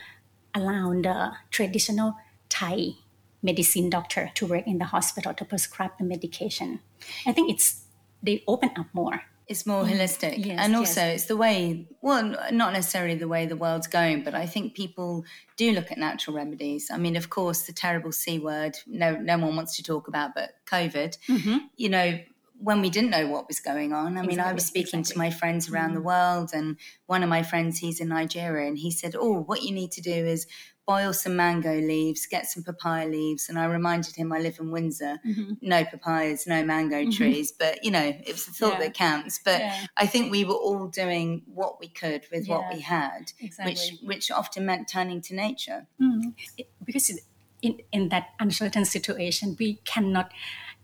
allow 0.55 0.93
the 0.93 1.33
traditional 1.51 2.17
Thai 2.49 2.97
medicine 3.43 3.89
doctor 3.91 4.31
to 4.35 4.47
work 4.47 4.67
in 4.67 4.79
the 4.79 4.87
hospital 4.87 5.33
to 5.35 5.45
prescribe 5.45 5.93
the 5.99 6.05
medication. 6.05 6.81
I 7.27 7.33
think 7.33 7.51
it's 7.51 7.85
they 8.23 8.43
open 8.47 8.71
up 8.77 8.87
more. 8.93 9.23
It's 9.49 9.65
more 9.65 9.85
holistic. 9.85 10.35
Mm. 10.37 10.47
Yes, 10.47 10.59
and 10.61 10.73
yes. 10.73 10.79
also, 10.79 11.03
it's 11.03 11.25
the 11.25 11.37
way, 11.37 11.89
well, 12.03 12.37
not 12.53 12.73
necessarily 12.75 13.15
the 13.15 13.29
way 13.29 13.47
the 13.47 13.57
world's 13.57 13.87
going, 13.87 14.23
but 14.23 14.35
I 14.35 14.47
think 14.47 14.75
people 14.75 15.25
do 15.57 15.73
look 15.73 15.91
at 15.91 15.99
natural 15.99 16.37
remedies. 16.37 16.91
I 16.91 16.99
mean, 16.99 17.17
of 17.17 17.31
course, 17.31 17.63
the 17.63 17.73
terrible 17.73 18.13
C 18.13 18.39
word, 18.39 18.77
no, 18.87 19.17
no 19.17 19.39
one 19.39 19.57
wants 19.57 19.77
to 19.77 19.83
talk 19.83 20.07
about, 20.07 20.35
but 20.35 20.51
COVID, 20.67 21.17
Mm-hmm. 21.29 21.57
you 21.77 21.89
know, 21.89 22.19
when 22.61 22.81
we 22.81 22.91
didn't 22.91 23.11
know 23.11 23.27
what 23.29 23.47
was 23.47 23.61
going 23.61 23.93
on. 23.93 24.19
I 24.19 24.23
mean, 24.23 24.41
I 24.41 24.53
was 24.53 24.67
speaking 24.67 25.01
exactly. 25.01 25.13
to 25.13 25.19
my 25.19 25.31
friends 25.31 25.71
around 25.71 25.91
mm. 25.91 25.95
the 25.95 26.01
world, 26.03 26.51
and 26.53 26.77
one 27.07 27.23
of 27.23 27.29
my 27.29 27.43
friends, 27.43 27.79
he's 27.79 28.01
in 28.01 28.09
Nigeria, 28.09 28.67
and 28.67 28.79
he 28.79 28.91
said, 28.91 29.15
Oh, 29.17 29.43
what 29.43 29.63
you 29.63 29.73
need 29.73 29.93
to 29.93 30.01
do 30.01 30.11
is 30.11 30.47
boil 30.89 31.13
some 31.13 31.37
mango 31.37 31.75
leaves, 31.75 32.27
get 32.27 32.47
some 32.47 32.65
papaya 32.65 33.07
leaves. 33.07 33.51
And 33.51 33.59
I 33.59 33.67
reminded 33.67 34.17
him 34.17 34.33
I 34.33 34.39
live 34.39 34.59
in 34.59 34.71
Windsor, 34.71 35.21
mm-hmm. 35.25 35.53
no 35.61 35.85
papayas, 35.85 36.47
no 36.47 36.65
mango 36.65 36.97
mm-hmm. 36.97 37.11
trees, 37.11 37.53
but 37.53 37.85
you 37.85 37.91
know, 37.91 38.01
it 38.03 38.33
was 38.33 38.47
the 38.47 38.53
thought 38.53 38.75
yeah. 38.75 38.81
that 38.81 38.95
counts. 38.95 39.39
But 39.45 39.61
yeah. 39.61 39.87
I 39.99 40.07
think 40.07 40.33
we 40.33 40.45
were 40.45 40.55
all 40.55 40.89
doing 40.89 41.43
what 41.47 41.79
we 41.79 41.89
could 41.89 42.25
with 42.33 42.49
yeah. 42.49 42.57
what 42.57 42.75
we 42.75 42.81
had, 42.81 43.33
exactly. 43.39 43.75
which 43.75 44.01
which 44.03 44.31
often 44.31 44.65
meant 44.65 44.89
turning 44.89 45.21
to 45.23 45.35
nature. 45.35 45.87
Mm. 46.01 46.33
It, 46.57 46.71
because 46.83 47.21
in, 47.61 47.81
in 47.93 48.09
that 48.09 48.29
uncertain 48.41 48.87
situation, 48.87 49.57
we 49.59 49.75
cannot 49.85 50.33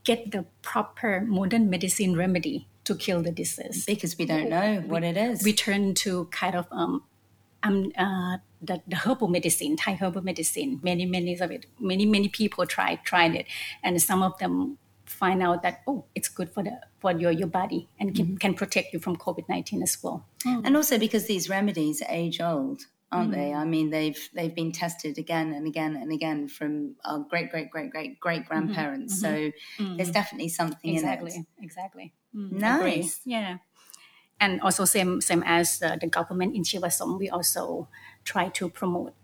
get 0.05 0.31
the 0.31 0.45
proper 0.63 1.21
modern 1.21 1.71
medicine 1.71 2.17
remedy 2.17 2.69
to 2.85 2.95
kill 2.95 3.23
the 3.23 3.33
disease 3.33 3.85
because 3.87 4.17
we 4.19 4.27
don't 4.27 4.49
know 4.49 4.83
what 4.87 5.03
it 5.03 5.17
is. 5.17 5.43
We 5.43 5.53
turn 5.53 5.95
to 5.95 6.27
kind 6.27 6.55
of 6.55 6.67
um, 6.71 7.03
um 7.63 7.93
uh, 7.97 8.39
the, 8.61 8.83
the 8.87 8.97
herbal 8.97 9.29
medicine, 9.29 9.77
Thai 9.77 9.95
herbal 9.95 10.23
medicine. 10.23 10.81
Many 10.83 11.07
many 11.07 11.39
of 11.39 11.51
it, 11.51 11.67
many 11.81 12.07
many 12.07 12.29
people 12.29 12.67
tried 12.67 13.05
tried 13.05 13.35
it, 13.35 13.47
and 13.83 14.01
some 14.01 14.23
of 14.23 14.39
them 14.39 14.79
find 15.07 15.43
out 15.43 15.63
that 15.63 15.83
oh, 15.87 16.05
it's 16.15 16.29
good 16.29 16.51
for 16.51 16.63
the 16.63 16.81
for 17.01 17.13
your 17.13 17.31
your 17.31 17.49
body 17.49 17.89
and 17.99 18.15
can, 18.15 18.27
mm-hmm. 18.27 18.37
can 18.37 18.55
protect 18.55 18.93
you 18.93 18.99
from 19.01 19.17
COVID 19.17 19.49
nineteen 19.49 19.83
as 19.83 19.99
well. 20.03 20.27
Mm. 20.45 20.67
And 20.67 20.77
also 20.77 20.99
because 20.99 21.27
these 21.27 21.49
remedies 21.49 22.03
are 22.03 22.09
age 22.11 22.41
old 22.41 22.83
aren't 23.15 23.31
mm. 23.31 23.35
they? 23.37 23.55
I 23.55 23.65
mean, 23.65 23.91
they've 23.91 24.19
they've 24.35 24.55
been 24.55 24.73
tested 24.73 25.19
again 25.19 25.53
and 25.53 25.67
again 25.67 25.97
and 25.97 26.13
again 26.13 26.49
from 26.49 26.97
our 27.05 27.21
great 27.21 27.51
great 27.51 27.71
great 27.71 27.91
great 27.91 28.21
great 28.21 28.41
mm-hmm. 28.41 28.49
grandparents. 28.49 29.23
Mm-hmm. 29.23 29.51
So 29.79 29.85
mm. 29.85 29.97
there's 29.97 30.11
definitely 30.11 30.49
something 30.49 30.95
exactly, 30.95 31.35
in 31.35 31.41
it. 31.43 31.65
Exactly. 31.65 32.13
Mm, 32.35 32.53
nice. 32.53 33.21
Yeah. 33.25 33.59
And 34.41 34.61
also 34.61 34.85
same 34.85 35.21
same 35.21 35.43
as 35.47 35.81
uh, 35.83 35.97
the 36.01 36.09
government 36.09 36.57
in 36.57 36.63
Chiva 36.63 36.91
Som, 36.93 37.19
we 37.19 37.31
also 37.31 37.89
try 38.25 38.49
to 38.49 38.69
promote 38.69 39.15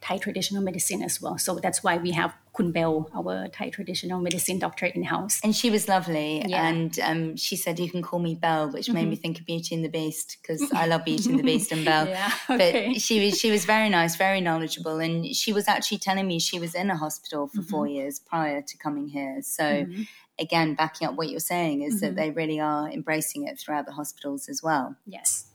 Thai 0.00 0.18
traditional 0.18 0.62
medicine 0.62 1.02
as 1.02 1.20
well. 1.22 1.38
So 1.38 1.58
that's 1.58 1.82
why 1.82 1.96
we 1.96 2.12
have 2.12 2.34
Khun 2.54 2.72
Belle, 2.72 3.08
our 3.14 3.48
Thai 3.48 3.70
traditional 3.70 4.20
medicine 4.20 4.58
doctor 4.58 4.84
in 4.86 5.04
house. 5.04 5.40
And 5.42 5.56
she 5.56 5.70
was 5.70 5.88
lovely. 5.88 6.44
Yeah. 6.46 6.66
And 6.66 7.00
um, 7.00 7.36
she 7.36 7.56
said, 7.56 7.78
You 7.78 7.90
can 7.90 8.02
call 8.02 8.18
me 8.18 8.34
Belle, 8.34 8.70
which 8.70 8.86
mm-hmm. 8.86 8.94
made 8.94 9.08
me 9.08 9.14
mm-hmm. 9.14 9.22
think 9.22 9.40
of 9.40 9.46
Beauty 9.46 9.74
and 9.74 9.84
the 9.84 9.88
Beast 9.88 10.38
because 10.40 10.70
I 10.74 10.86
love 10.86 11.04
Beauty 11.04 11.30
and 11.30 11.38
the 11.38 11.44
Beast 11.44 11.72
and 11.72 11.84
Belle. 11.84 12.08
Yeah, 12.08 12.32
okay. 12.50 12.92
But 12.92 13.00
she 13.00 13.24
was, 13.24 13.38
she 13.38 13.50
was 13.50 13.64
very 13.64 13.88
nice, 13.88 14.16
very 14.16 14.40
knowledgeable. 14.40 14.98
And 14.98 15.34
she 15.34 15.52
was 15.52 15.66
actually 15.66 15.98
telling 15.98 16.26
me 16.26 16.38
she 16.38 16.60
was 16.60 16.74
in 16.74 16.90
a 16.90 16.96
hospital 16.96 17.48
for 17.48 17.60
mm-hmm. 17.60 17.70
four 17.70 17.86
years 17.86 18.18
prior 18.18 18.60
to 18.60 18.76
coming 18.76 19.08
here. 19.08 19.38
So, 19.40 19.64
mm-hmm. 19.64 20.02
again, 20.38 20.74
backing 20.74 21.08
up 21.08 21.14
what 21.14 21.30
you're 21.30 21.40
saying 21.40 21.82
is 21.82 22.00
that 22.00 22.08
mm-hmm. 22.08 22.16
they 22.16 22.30
really 22.32 22.60
are 22.60 22.90
embracing 22.90 23.46
it 23.46 23.58
throughout 23.58 23.86
the 23.86 23.92
hospitals 23.92 24.48
as 24.50 24.62
well. 24.62 24.96
Yes, 25.06 25.46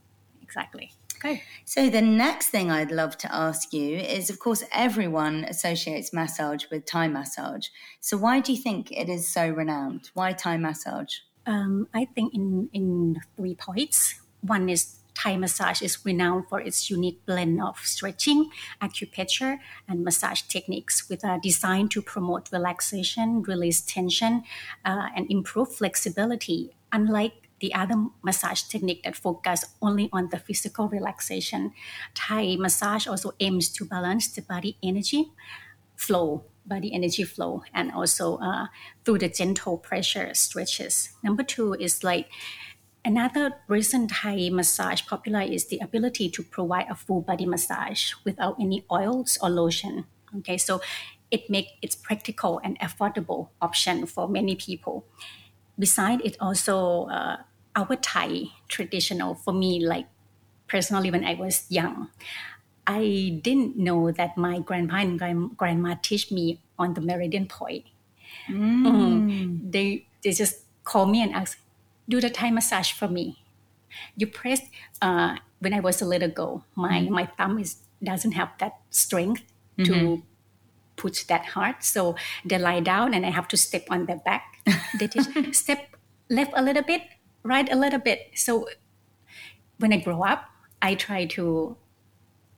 exactly. 0.42 0.94
Okay. 1.18 1.44
So 1.66 1.90
the 1.90 2.02
next 2.02 2.50
thing 2.50 2.70
I'd 2.70 2.92
love 2.92 3.18
to 3.20 3.36
ask 3.36 3.74
you 3.74 3.98
is 3.98 4.30
of 4.30 4.40
course 4.40 4.64
everyone 4.72 5.46
associates 5.46 6.14
massage 6.14 6.66
with 6.72 6.86
Thai 6.86 7.08
massage. 7.08 7.68
So 8.00 8.18
why 8.18 8.40
do 8.40 8.54
you 8.54 8.62
think 8.62 8.92
it 8.92 9.10
is 9.10 9.28
so 9.28 9.50
renowned? 9.50 10.12
Why 10.14 10.34
Thai 10.34 10.58
massage? 10.58 11.16
Um, 11.48 11.88
I 11.94 12.06
think 12.06 12.34
in 12.36 12.70
in 12.72 13.22
three 13.36 13.56
points. 13.56 14.22
One 14.42 14.70
is 14.70 14.98
Thai 15.16 15.38
massage 15.38 15.82
is 15.82 16.06
renowned 16.06 16.48
for 16.48 16.62
its 16.62 16.92
unique 16.92 17.26
blend 17.26 17.60
of 17.60 17.80
stretching, 17.80 18.52
acupuncture, 18.80 19.58
and 19.88 20.04
massage 20.04 20.44
techniques, 20.44 21.10
with 21.10 21.24
a 21.24 21.40
design 21.42 21.90
to 21.90 22.04
promote 22.04 22.52
relaxation, 22.52 23.42
release 23.42 23.82
tension, 23.82 24.44
uh, 24.86 25.08
and 25.16 25.26
improve 25.32 25.74
flexibility. 25.74 26.76
Unlike 26.92 27.47
the 27.60 27.74
other 27.74 27.96
massage 28.24 28.62
technique 28.64 29.04
that 29.04 29.16
focus 29.16 29.66
only 29.82 30.10
on 30.14 30.30
the 30.30 30.40
physical 30.40 30.88
relaxation. 30.88 31.74
Thai 32.14 32.56
massage 32.58 33.08
also 33.08 33.32
aims 33.40 33.70
to 33.70 33.86
balance 33.86 34.28
the 34.28 34.42
body 34.42 34.78
energy 34.84 35.32
flow, 35.96 36.46
body 36.66 36.94
energy 36.94 37.24
flow, 37.24 37.64
and 37.74 37.92
also 37.92 38.38
uh, 38.38 38.68
through 39.04 39.18
the 39.18 39.30
gentle 39.30 39.78
pressure 39.78 40.34
stretches. 40.34 41.10
Number 41.24 41.44
two 41.44 41.74
is 41.74 42.04
like 42.04 42.30
another 43.04 43.54
reason 43.68 44.08
Thai 44.08 44.50
massage 44.52 45.06
popular 45.06 45.42
is 45.42 45.68
the 45.68 45.80
ability 45.80 46.30
to 46.30 46.44
provide 46.44 46.88
a 46.90 46.96
full 46.96 47.22
body 47.22 47.46
massage 47.46 48.14
without 48.24 48.56
any 48.60 48.86
oils 48.92 49.38
or 49.42 49.50
lotion. 49.50 50.06
Okay, 50.38 50.58
so 50.58 50.82
it 51.32 51.50
makes 51.50 51.72
it 51.82 51.96
practical 52.04 52.60
and 52.64 52.80
affordable 52.80 53.50
option 53.62 54.06
for 54.06 54.28
many 54.28 54.56
people 54.56 55.06
besides 55.78 56.22
it 56.26 56.38
also 56.40 57.06
uh, 57.08 57.38
our 57.76 57.96
Thai 57.96 58.52
traditional 58.68 59.36
for 59.36 59.54
me 59.54 59.80
like 59.86 60.08
personally 60.68 61.12
when 61.12 61.24
I 61.24 61.36
was 61.36 61.66
young 61.70 62.10
I 62.88 63.40
didn't 63.44 63.76
know 63.76 64.12
that 64.12 64.38
my 64.38 64.60
grandpa 64.60 64.98
and 64.98 65.20
grand, 65.20 65.58
grandma 65.58 65.96
teach 66.02 66.32
me 66.32 66.62
on 66.80 66.94
the 66.94 67.02
meridian 67.02 67.48
point 67.48 67.86
mm. 68.50 68.88
Mm. 68.88 69.72
they 69.72 70.08
they 70.24 70.32
just 70.32 70.64
call 70.84 71.06
me 71.06 71.22
and 71.22 71.34
ask 71.34 71.60
do 72.10 72.22
the 72.22 72.30
Thai 72.30 72.52
massage 72.52 72.92
for 72.92 73.08
me 73.08 73.44
you 74.16 74.28
press 74.28 74.62
uh, 75.02 75.38
when 75.60 75.74
I 75.74 75.80
was 75.80 76.02
a 76.02 76.06
little 76.06 76.30
girl 76.30 76.66
my 76.76 77.02
mm. 77.02 77.10
my 77.10 77.26
thumb 77.26 77.60
is 77.60 77.78
doesn't 78.04 78.34
have 78.34 78.50
that 78.60 78.80
strength 78.90 79.44
mm-hmm. 79.78 79.92
to 79.92 80.24
push 80.98 81.24
that 81.24 81.46
hard 81.46 81.76
so 81.80 82.16
they 82.44 82.58
lie 82.58 82.82
down 82.82 83.14
and 83.14 83.26
I 83.26 83.30
have 83.30 83.48
to 83.50 83.58
step 83.58 83.86
on 83.90 84.06
their 84.06 84.18
back 84.18 84.58
they 85.00 85.08
teach 85.08 85.28
step 85.56 85.96
left 86.30 86.52
a 86.56 86.62
little 86.62 86.84
bit, 86.84 87.04
right 87.44 87.72
a 87.72 87.76
little 87.76 88.00
bit. 88.00 88.32
So 88.36 88.68
when 89.80 89.94
I 89.94 89.98
grow 89.98 90.24
up, 90.24 90.46
I 90.82 90.96
try 90.96 91.26
to 91.26 91.78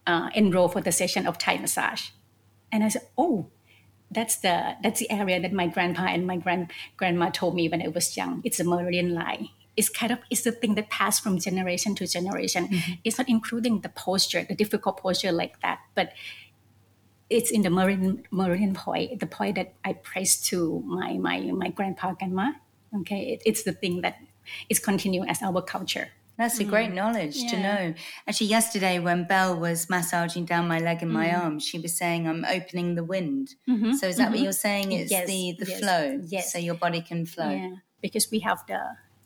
uh, 0.08 0.30
enroll 0.34 0.68
for 0.68 0.82
the 0.82 0.92
session 0.92 1.28
of 1.28 1.38
Thai 1.38 1.58
massage, 1.58 2.10
and 2.72 2.84
I 2.84 2.90
said, 2.90 3.08
"Oh, 3.18 3.48
that's 4.12 4.38
the 4.38 4.76
that's 4.84 5.00
the 5.00 5.12
area 5.12 5.40
that 5.40 5.54
my 5.54 5.68
grandpa 5.68 6.06
and 6.06 6.26
my 6.26 6.38
grand 6.38 6.72
grandma 6.98 7.30
told 7.30 7.56
me 7.56 7.70
when 7.70 7.82
I 7.82 7.88
was 7.88 8.18
young. 8.18 8.42
It's 8.44 8.60
a 8.60 8.64
meridian 8.64 9.14
line. 9.14 9.50
It's 9.78 9.88
kind 9.88 10.12
of 10.12 10.20
it's 10.30 10.42
the 10.42 10.52
thing 10.52 10.76
that 10.76 10.90
passed 10.90 11.24
from 11.24 11.40
generation 11.40 11.96
to 11.96 12.08
generation. 12.08 12.68
Mm-hmm. 12.68 12.94
It's 13.04 13.18
not 13.18 13.30
including 13.30 13.82
the 13.82 13.90
posture, 13.90 14.44
the 14.44 14.56
difficult 14.56 14.98
posture 15.02 15.32
like 15.32 15.62
that, 15.62 15.80
but 15.96 16.12
it's 17.30 17.52
in 17.52 17.62
the 17.62 17.70
meridian 17.70 18.24
meridian 18.32 18.74
point, 18.74 19.20
the 19.20 19.28
point 19.28 19.56
that 19.56 19.74
I 19.86 19.94
praise 19.94 20.42
to 20.50 20.84
my 20.86 21.18
my 21.18 21.40
my 21.40 21.70
grandpa 21.70 22.14
grandma 22.14 22.52
Okay, 22.96 23.34
it, 23.34 23.42
it's 23.46 23.64
the 23.64 23.74
thing 23.74 24.02
that 24.02 24.18
is 24.70 24.80
continue 24.80 25.24
as 25.26 25.42
our 25.42 25.62
culture. 25.62 26.10
That's 26.38 26.58
a 26.60 26.64
great 26.64 26.92
mm. 26.92 26.96
knowledge 26.96 27.36
yeah. 27.36 27.50
to 27.50 27.60
know. 27.60 27.94
Actually, 28.26 28.48
yesterday 28.48 28.98
when 28.98 29.26
Belle 29.26 29.60
was 29.60 29.90
massaging 29.90 30.46
down 30.46 30.70
my 30.70 30.80
leg 30.80 31.02
and 31.02 31.12
my 31.12 31.28
mm. 31.28 31.38
arm, 31.38 31.60
she 31.60 31.78
was 31.78 31.98
saying, 31.98 32.30
"I'm 32.30 32.46
opening 32.46 32.96
the 32.96 33.04
wind." 33.04 33.56
Mm-hmm. 33.70 33.94
So 33.94 34.08
is 34.08 34.16
that 34.16 34.24
mm-hmm. 34.24 34.32
what 34.32 34.40
you're 34.42 34.54
saying? 34.54 34.92
It's 34.94 35.12
yes. 35.12 35.28
the 35.28 35.56
the 35.60 35.66
yes. 35.70 35.80
flow, 35.80 36.22
yes. 36.26 36.54
So 36.54 36.58
your 36.58 36.76
body 36.76 37.02
can 37.02 37.26
flow. 37.26 37.50
Yeah, 37.50 37.76
because 38.02 38.32
we 38.32 38.40
have 38.40 38.64
the 38.68 38.80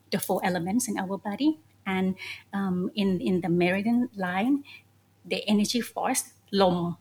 the 0.09 0.19
four 0.19 0.41
elements 0.43 0.87
in 0.87 0.97
our 0.97 1.19
body, 1.19 1.59
and 1.85 2.15
um, 2.51 2.89
in 2.95 3.21
in 3.21 3.41
the 3.41 3.49
meridian 3.49 4.09
line, 4.15 4.63
the 5.23 5.47
energy 5.47 5.81
force, 5.81 6.33
lom, 6.51 6.97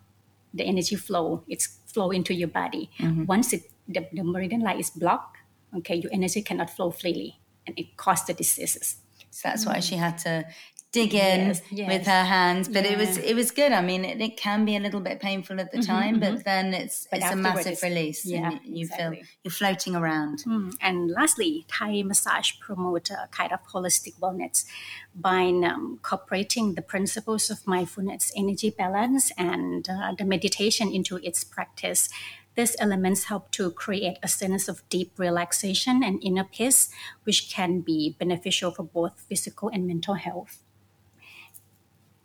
the 0.55 0.65
energy 0.65 0.97
flow, 0.97 1.45
it's 1.49 1.79
flow 1.87 2.11
into 2.11 2.35
your 2.35 2.49
body. 2.49 2.91
Mm-hmm. 2.99 3.27
Once 3.27 3.53
it 3.53 3.63
the, 3.89 4.07
the 4.13 4.23
meridian 4.23 4.61
line 4.61 4.79
is 4.79 4.91
blocked 4.91 5.39
okay, 5.77 5.97
your 5.97 6.13
energy 6.13 6.43
cannot 6.43 6.71
flow 6.71 6.91
freely 6.91 7.41
and 7.67 7.79
it 7.79 7.97
causes 7.97 8.27
the 8.27 8.35
diseases. 8.35 8.97
So 9.31 9.49
that's 9.49 9.65
why 9.65 9.81
she 9.81 9.97
had 9.97 10.19
to 10.19 10.45
dig 10.93 11.15
in 11.15 11.41
yes, 11.49 11.63
yes. 11.71 11.89
with 11.89 12.07
her 12.07 12.25
hands 12.25 12.69
but 12.69 12.85
yeah. 12.85 12.93
it 12.93 12.99
was 12.99 13.17
it 13.17 13.35
was 13.35 13.51
good 13.51 13.73
i 13.73 13.81
mean 13.81 14.05
it, 14.05 14.21
it, 14.21 14.37
can 14.37 14.67
be 14.67 14.77
a 14.77 14.81
little 14.81 15.01
bit 15.01 15.19
painful 15.21 15.59
at 15.59 15.73
the 15.73 15.79
mm-hmm, 15.79 15.91
time 15.91 16.21
mm-hmm. 16.21 16.35
but 16.35 16.45
then 16.45 16.75
it's 16.75 17.09
but 17.11 17.21
it's 17.21 17.31
a 17.31 17.37
massive 17.37 17.73
it's, 17.73 17.83
release 17.83 18.27
yeah, 18.27 18.59
you 18.63 18.83
exactly. 18.83 19.17
feel 19.17 19.27
you're 19.43 19.53
floating 19.53 19.97
around 19.97 20.45
mm. 20.45 20.75
and 20.83 21.11
lastly 21.11 21.65
thai 21.67 22.03
massage 22.03 22.53
promote 22.61 23.09
a 23.11 23.27
kind 23.31 23.53
of 23.53 23.61
holistic 23.73 24.15
wellness 24.21 24.67
by 25.15 25.41
um, 25.41 25.93
incorporating 25.93 26.75
the 26.75 26.83
principles 26.83 27.49
of 27.49 27.67
mindfulness 27.67 28.31
energy 28.37 28.69
balance 28.69 29.33
and 29.39 29.89
uh, 29.89 30.13
the 30.19 30.25
meditation 30.27 30.93
into 30.93 31.17
its 31.17 31.43
practice 31.43 32.11
these 32.55 32.77
elements 32.79 33.25
help 33.25 33.51
to 33.53 33.71
create 33.71 34.19
a 34.23 34.29
sense 34.29 34.69
of 34.69 34.87
deep 34.91 35.19
relaxation 35.19 36.03
and 36.05 36.23
inner 36.23 36.45
peace, 36.45 36.91
which 37.25 37.51
can 37.51 37.81
be 37.81 38.15
beneficial 38.19 38.71
for 38.71 38.83
both 38.83 39.19
physical 39.27 39.71
and 39.71 39.87
mental 39.87 40.15
health. 40.15 40.63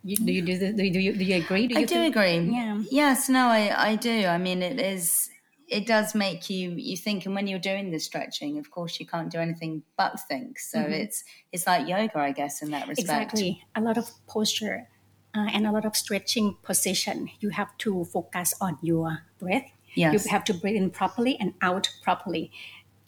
You, 0.08 0.16
do 0.16 0.32
you 0.32 0.42
do, 0.42 0.58
do 0.58 0.84
you, 0.84 0.92
do 0.92 0.98
you, 0.98 1.12
do 1.12 1.24
you 1.24 1.36
agree? 1.36 1.66
Do 1.66 1.74
you 1.74 1.80
I 1.80 1.84
do 1.84 1.94
think, 1.94 2.16
agree. 2.16 2.38
Yeah. 2.56 2.82
Yes. 2.90 3.28
No. 3.28 3.48
I 3.48 3.90
I 3.90 3.96
do. 3.96 4.26
I 4.26 4.38
mean, 4.38 4.62
it 4.62 4.80
is. 4.80 5.30
It 5.68 5.86
does 5.86 6.14
make 6.14 6.48
you 6.48 6.70
you 6.76 6.96
think, 6.96 7.26
and 7.26 7.34
when 7.34 7.46
you're 7.46 7.66
doing 7.70 7.90
the 7.90 7.98
stretching, 7.98 8.58
of 8.58 8.70
course, 8.70 8.98
you 9.00 9.06
can't 9.06 9.30
do 9.30 9.38
anything 9.38 9.82
but 9.98 10.18
think. 10.28 10.58
So 10.58 10.78
mm-hmm. 10.78 10.92
it's 10.92 11.24
it's 11.52 11.66
like 11.66 11.86
yoga, 11.86 12.18
I 12.18 12.32
guess, 12.32 12.62
in 12.62 12.70
that 12.70 12.88
respect. 12.88 13.34
Exactly. 13.34 13.62
A 13.74 13.80
lot 13.80 13.98
of 13.98 14.10
posture 14.26 14.88
uh, 15.34 15.48
and 15.52 15.66
a 15.66 15.72
lot 15.72 15.84
of 15.84 15.94
stretching 15.94 16.56
position. 16.62 17.28
You 17.40 17.50
have 17.50 17.76
to 17.78 18.04
focus 18.06 18.54
on 18.60 18.78
your 18.82 19.18
breath 19.38 19.70
Yes. 19.94 20.24
You 20.24 20.30
have 20.30 20.44
to 20.44 20.54
breathe 20.54 20.76
in 20.76 20.90
properly 20.90 21.36
and 21.40 21.54
out 21.60 21.90
properly. 22.02 22.50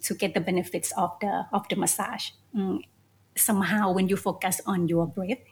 to 0.03 0.15
get 0.15 0.33
the 0.33 0.41
benefits 0.41 0.93
of 0.97 1.11
the 1.21 1.45
of 1.53 1.69
the 1.69 1.77
massage. 1.77 2.31
Mm. 2.57 2.81
Somehow, 3.37 3.93
when 3.93 4.09
you 4.09 4.17
focus 4.17 4.61
on 4.65 4.89
your 4.89 5.07
breath, 5.07 5.45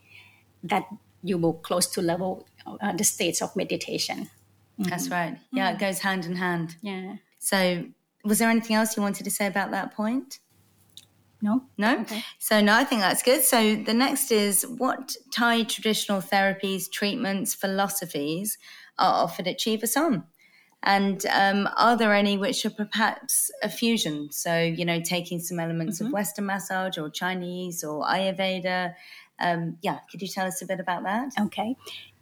that 0.65 0.89
you 1.23 1.39
will 1.39 1.55
close 1.55 1.87
to 1.89 2.03
level 2.03 2.47
uh, 2.67 2.93
the 2.93 3.05
states 3.05 3.43
of 3.43 3.55
meditation. 3.57 4.31
That's 4.79 5.09
right. 5.09 5.37
Yeah, 5.53 5.73
it 5.73 5.79
goes 5.79 6.01
hand 6.01 6.25
in 6.25 6.37
hand. 6.37 6.77
Yeah. 6.83 7.17
So, 7.39 7.85
was 8.25 8.39
there 8.39 8.49
anything 8.49 8.77
else 8.77 8.97
you 8.97 9.03
wanted 9.03 9.25
to 9.25 9.31
say 9.31 9.47
about 9.47 9.71
that 9.73 9.95
point? 9.95 10.39
No. 11.41 11.65
No? 11.77 12.01
Okay. 12.01 12.23
So, 12.39 12.61
no, 12.61 12.75
I 12.75 12.85
think 12.85 13.01
that's 13.01 13.23
good. 13.23 13.43
So, 13.43 13.77
the 13.77 13.95
next 13.95 14.31
is 14.31 14.63
what 14.63 15.17
Thai 15.33 15.65
traditional 15.65 16.21
therapies, 16.21 16.91
treatments, 16.91 17.55
philosophies 17.55 18.59
are 18.99 19.25
offered 19.25 19.49
at 19.49 19.59
Chiva 19.59 19.89
Som? 19.89 20.25
And 20.83 21.25
um, 21.33 21.69
are 21.77 21.97
there 21.97 22.15
any 22.15 22.39
which 22.39 22.65
are 22.65 22.71
perhaps 22.71 23.51
a 23.63 23.69
fusion? 23.69 24.31
So, 24.31 24.61
you 24.61 24.85
know, 24.85 25.01
taking 25.01 25.41
some 25.41 25.59
elements 25.59 26.01
of 26.01 26.13
Western 26.13 26.47
massage 26.47 26.97
or 26.99 27.11
Chinese 27.11 27.83
or 27.83 28.05
Ayurveda. 28.05 28.95
Um, 29.41 29.79
yeah, 29.83 30.01
could 30.11 30.23
you 30.23 30.29
tell 30.29 30.47
us 30.47 30.63
a 30.63 30.67
bit 30.67 30.81
about 30.81 31.05
that? 31.05 31.33
Okay. 31.39 31.77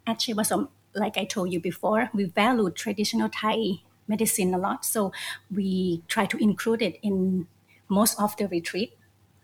At 0.07 0.19
Chiva 0.19 0.45
Som, 0.45 0.69
like 0.95 1.17
I 1.17 1.25
told 1.25 1.53
you 1.53 1.61
before, 1.61 2.11
we 2.15 2.25
value 2.25 2.71
traditional 2.71 3.29
Thai 3.29 3.81
medicine 4.09 4.55
a 4.55 4.59
lot. 4.59 4.85
So 4.85 5.13
we 5.51 6.03
try 6.09 6.27
to 6.27 6.37
include 6.37 6.83
it 6.83 6.99
in 7.03 7.47
most 7.89 8.21
of 8.21 8.37
the 8.37 8.49
retreat. 8.49 8.93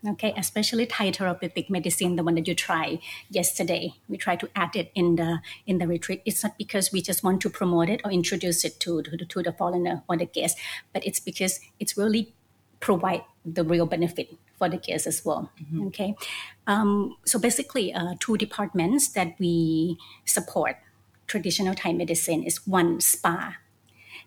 Okay, 0.05 0.33
especially 0.35 0.85
Thai 0.85 1.11
therapeutic 1.11 1.69
medicine, 1.69 2.17
the 2.17 2.23
one 2.23 2.35
that 2.35 2.45
you 2.45 2.53
tried 2.53 2.99
yesterday. 3.29 3.93
We 4.09 4.17
try 4.17 4.35
to 4.35 4.49
add 4.53 4.75
it 4.75 4.91
in 4.95 5.15
the 5.15 5.39
in 5.65 5.77
the 5.77 5.87
retreat. 5.87 6.21
It's 6.25 6.43
not 6.43 6.57
because 6.57 6.91
we 6.91 7.01
just 7.01 7.23
want 7.23 7.39
to 7.41 7.49
promote 7.49 7.87
it 7.87 8.01
or 8.03 8.11
introduce 8.11 8.65
it 8.65 8.81
to 8.81 9.01
to, 9.01 9.15
to 9.15 9.43
the 9.43 9.53
foreigner 9.53 10.03
or 10.09 10.17
the 10.17 10.25
guest, 10.25 10.57
but 10.91 11.07
it's 11.07 11.21
because 11.21 11.61
it's 11.79 11.97
really 11.97 12.33
provide 12.81 13.23
the 13.45 13.63
real 13.63 13.85
benefit 13.85 14.27
for 14.63 14.69
the 14.69 14.77
guests 14.77 15.07
as 15.07 15.25
well. 15.25 15.51
Okay, 15.87 16.15
um, 16.67 17.17
so 17.25 17.37
basically, 17.37 17.93
uh, 17.93 18.15
two 18.19 18.37
departments 18.37 19.09
that 19.09 19.35
we 19.39 19.97
support 20.25 20.77
traditional 21.27 21.75
Thai 21.75 21.93
medicine 21.93 22.43
is 22.43 22.65
one 22.65 23.01
spa. 23.01 23.57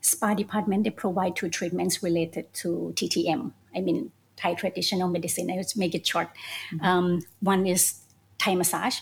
Spa 0.01 0.35
department 0.35 0.85
they 0.85 0.91
provide 0.91 1.35
two 1.37 1.49
treatments 1.49 2.03
related 2.03 2.53
to 2.53 2.93
TTM. 2.97 3.53
I 3.75 3.81
mean 3.81 4.13
Thai 4.37 4.55
traditional 4.55 5.09
medicine. 5.09 5.51
I 5.51 5.57
just 5.57 5.77
make 5.77 5.95
it 5.95 6.07
short. 6.07 6.29
Um, 6.83 7.23
one 7.41 7.67
is 7.67 8.01
Thai 8.39 8.55
massage. 8.57 9.01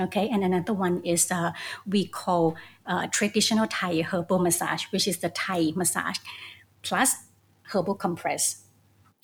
Okay, 0.00 0.28
and 0.28 0.44
another 0.44 0.72
one 0.72 1.02
is 1.02 1.32
uh, 1.32 1.50
we 1.84 2.06
call 2.06 2.54
uh, 2.86 3.08
traditional 3.08 3.66
Thai 3.66 4.02
herbal 4.02 4.38
massage, 4.38 4.84
which 4.92 5.08
is 5.08 5.18
the 5.18 5.30
Thai 5.30 5.72
massage 5.74 6.18
plus 6.82 7.16
herbal 7.72 7.96
compress. 7.96 8.67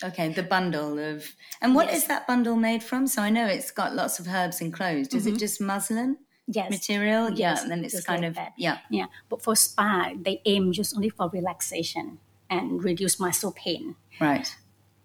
Okay, 0.02 0.28
the 0.32 0.42
bundle 0.42 0.98
of. 0.98 1.24
And 1.60 1.74
what 1.74 1.88
is 1.88 2.00
Yes. 2.02 2.06
that 2.08 2.26
bundle 2.26 2.56
made 2.56 2.82
from? 2.82 3.06
So, 3.06 3.22
I 3.22 3.30
know 3.30 3.46
it's 3.46 3.70
got 3.70 3.94
lots 3.94 4.18
of 4.18 4.26
herbs 4.26 4.60
enclosed. 4.60 5.14
Is 5.14 5.26
it 5.26 5.38
just 5.38 5.60
muslin 5.60 6.18
Yes, 6.46 6.70
material? 6.70 7.30
yeah, 7.30 7.60
and 7.60 7.70
then 7.70 7.84
it's 7.84 7.94
just 7.94 8.06
kind 8.06 8.22
like 8.22 8.30
of. 8.30 8.34
that. 8.36 8.52
Yeah. 8.58 8.78
Yeah, 8.90 9.06
but 9.28 9.42
for 9.42 9.54
spa, 9.54 10.12
they 10.20 10.42
aim 10.46 10.72
just 10.72 10.94
only 10.96 11.10
for 11.10 11.28
relaxation 11.28 12.18
and 12.50 12.82
reduce 12.82 13.20
muscle 13.20 13.52
pain. 13.52 13.94
Right. 14.20 14.54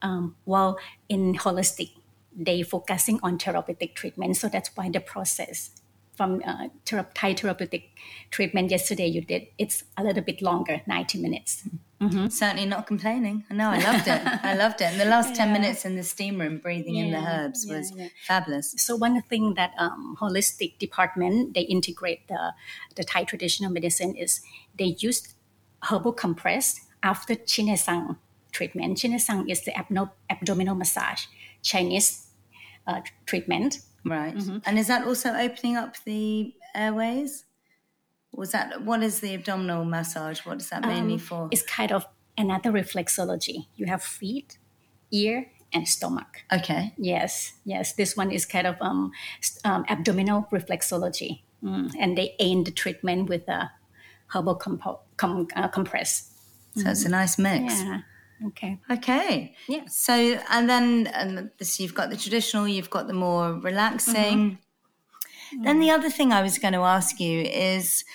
Um, 0.01 0.35
while 0.45 0.79
in 1.07 1.35
holistic, 1.35 1.91
they 2.35 2.63
focusing 2.63 3.19
on 3.21 3.37
therapeutic 3.37 3.95
treatment. 3.95 4.37
So 4.37 4.49
that's 4.49 4.69
why 4.75 4.89
the 4.89 4.99
process 5.01 5.71
from 6.19 6.41
uh, 6.45 6.67
thera- 6.85 7.07
Thai 7.13 7.33
therapeutic 7.33 7.83
treatment 8.29 8.71
yesterday 8.71 9.07
you 9.07 9.21
did, 9.21 9.47
it's 9.57 9.85
a 9.95 10.03
little 10.03 10.21
bit 10.21 10.41
longer, 10.41 10.81
90 10.85 11.17
minutes. 11.21 11.63
Certainly 12.29 12.65
not 12.65 12.87
complaining. 12.87 13.45
I 13.49 13.53
know, 13.53 13.69
I 13.69 13.79
loved 13.79 14.07
it. 14.07 14.21
I 14.51 14.53
loved 14.55 14.81
it. 14.81 14.91
And 14.91 14.99
the 14.99 15.05
last 15.05 15.33
10 15.35 15.53
minutes 15.57 15.85
in 15.85 15.95
the 15.95 16.03
steam 16.03 16.41
room 16.41 16.57
breathing 16.57 16.95
in 16.95 17.11
the 17.11 17.19
herbs 17.19 17.65
yeah, 17.65 17.77
was 17.77 17.93
yeah. 17.95 18.07
fabulous. 18.27 18.75
So 18.77 18.97
one 18.97 19.21
thing 19.23 19.53
that 19.55 19.71
um, 19.77 20.17
holistic 20.19 20.77
department 20.77 21.53
they 21.55 21.61
integrate 21.61 22.27
the 22.27 22.53
the 22.95 23.03
Thai 23.03 23.23
traditional 23.23 23.71
medicine 23.71 24.15
is 24.15 24.41
they 24.77 24.95
use 25.07 25.35
herbal 25.89 26.13
compress 26.13 26.79
after 27.01 27.35
Chi 27.35 27.63
Nei 27.63 27.75
Tsang 27.75 28.17
treatment. 28.51 29.01
Chi 29.01 29.07
Nei 29.09 29.19
Tsang 29.19 29.49
is 29.49 29.63
the 29.65 29.71
abno- 29.71 30.11
abdominal 30.29 30.75
massage 30.75 31.23
Chinese 31.61 32.27
uh, 32.87 33.01
treatment. 33.25 33.79
Right. 34.05 34.35
Mm-hmm. 34.35 34.57
And 34.65 34.79
is 34.79 34.87
that 34.87 35.05
also 35.05 35.33
opening 35.33 35.75
up 35.75 35.95
the 36.05 36.53
airways? 36.75 37.45
Was 38.31 38.51
that 38.51 38.83
what 38.83 39.01
is 39.03 39.19
the 39.21 39.33
abdominal 39.33 39.85
massage? 39.85 40.45
What 40.45 40.61
is 40.61 40.69
that 40.69 40.83
mainly 40.83 41.17
for? 41.17 41.47
It's 41.51 41.63
kind 41.63 41.91
of 41.91 42.05
another 42.37 42.71
reflexology. 42.71 43.67
You 43.75 43.87
have 43.87 44.03
feet, 44.03 44.59
ear, 45.11 45.47
and 45.73 45.87
stomach. 45.87 46.43
Okay. 46.53 46.93
Yes, 46.97 47.53
yes. 47.65 47.93
This 47.93 48.15
one 48.15 48.31
is 48.31 48.45
kind 48.45 48.67
of 48.67 48.75
um, 48.81 49.11
um, 49.65 49.85
abdominal 49.89 50.47
reflexology, 50.51 51.41
Mm, 51.63 51.91
and 51.99 52.17
they 52.17 52.35
aim 52.39 52.63
the 52.63 52.71
treatment 52.71 53.27
with 53.27 53.45
a 53.49 53.69
herbal 54.27 54.55
compo- 54.55 55.01
com- 55.17 55.47
uh, 55.55 55.67
compress. 55.67 56.31
So 56.75 56.89
it's 56.89 57.03
a 57.03 57.09
nice 57.09 57.37
mix. 57.37 57.73
Mm-hmm. 57.73 57.89
Yeah. 57.91 58.01
Okay. 58.47 58.79
Okay. 58.89 59.55
Yeah. 59.67 59.85
So 59.87 60.13
and 60.49 60.69
then 60.69 61.07
and 61.07 61.51
this 61.57 61.79
you've 61.79 61.95
got 61.95 62.09
the 62.09 62.17
traditional, 62.17 62.67
you've 62.67 62.89
got 62.89 63.07
the 63.07 63.13
more 63.13 63.53
relaxing. 63.53 64.59
Then 65.63 65.79
the 65.79 65.89
other 65.91 66.09
thing 66.09 66.31
I 66.31 66.41
was 66.41 66.57
going 66.59 66.73
to 66.73 66.81
ask 66.81 67.19
you 67.19 67.41
is 67.41 68.05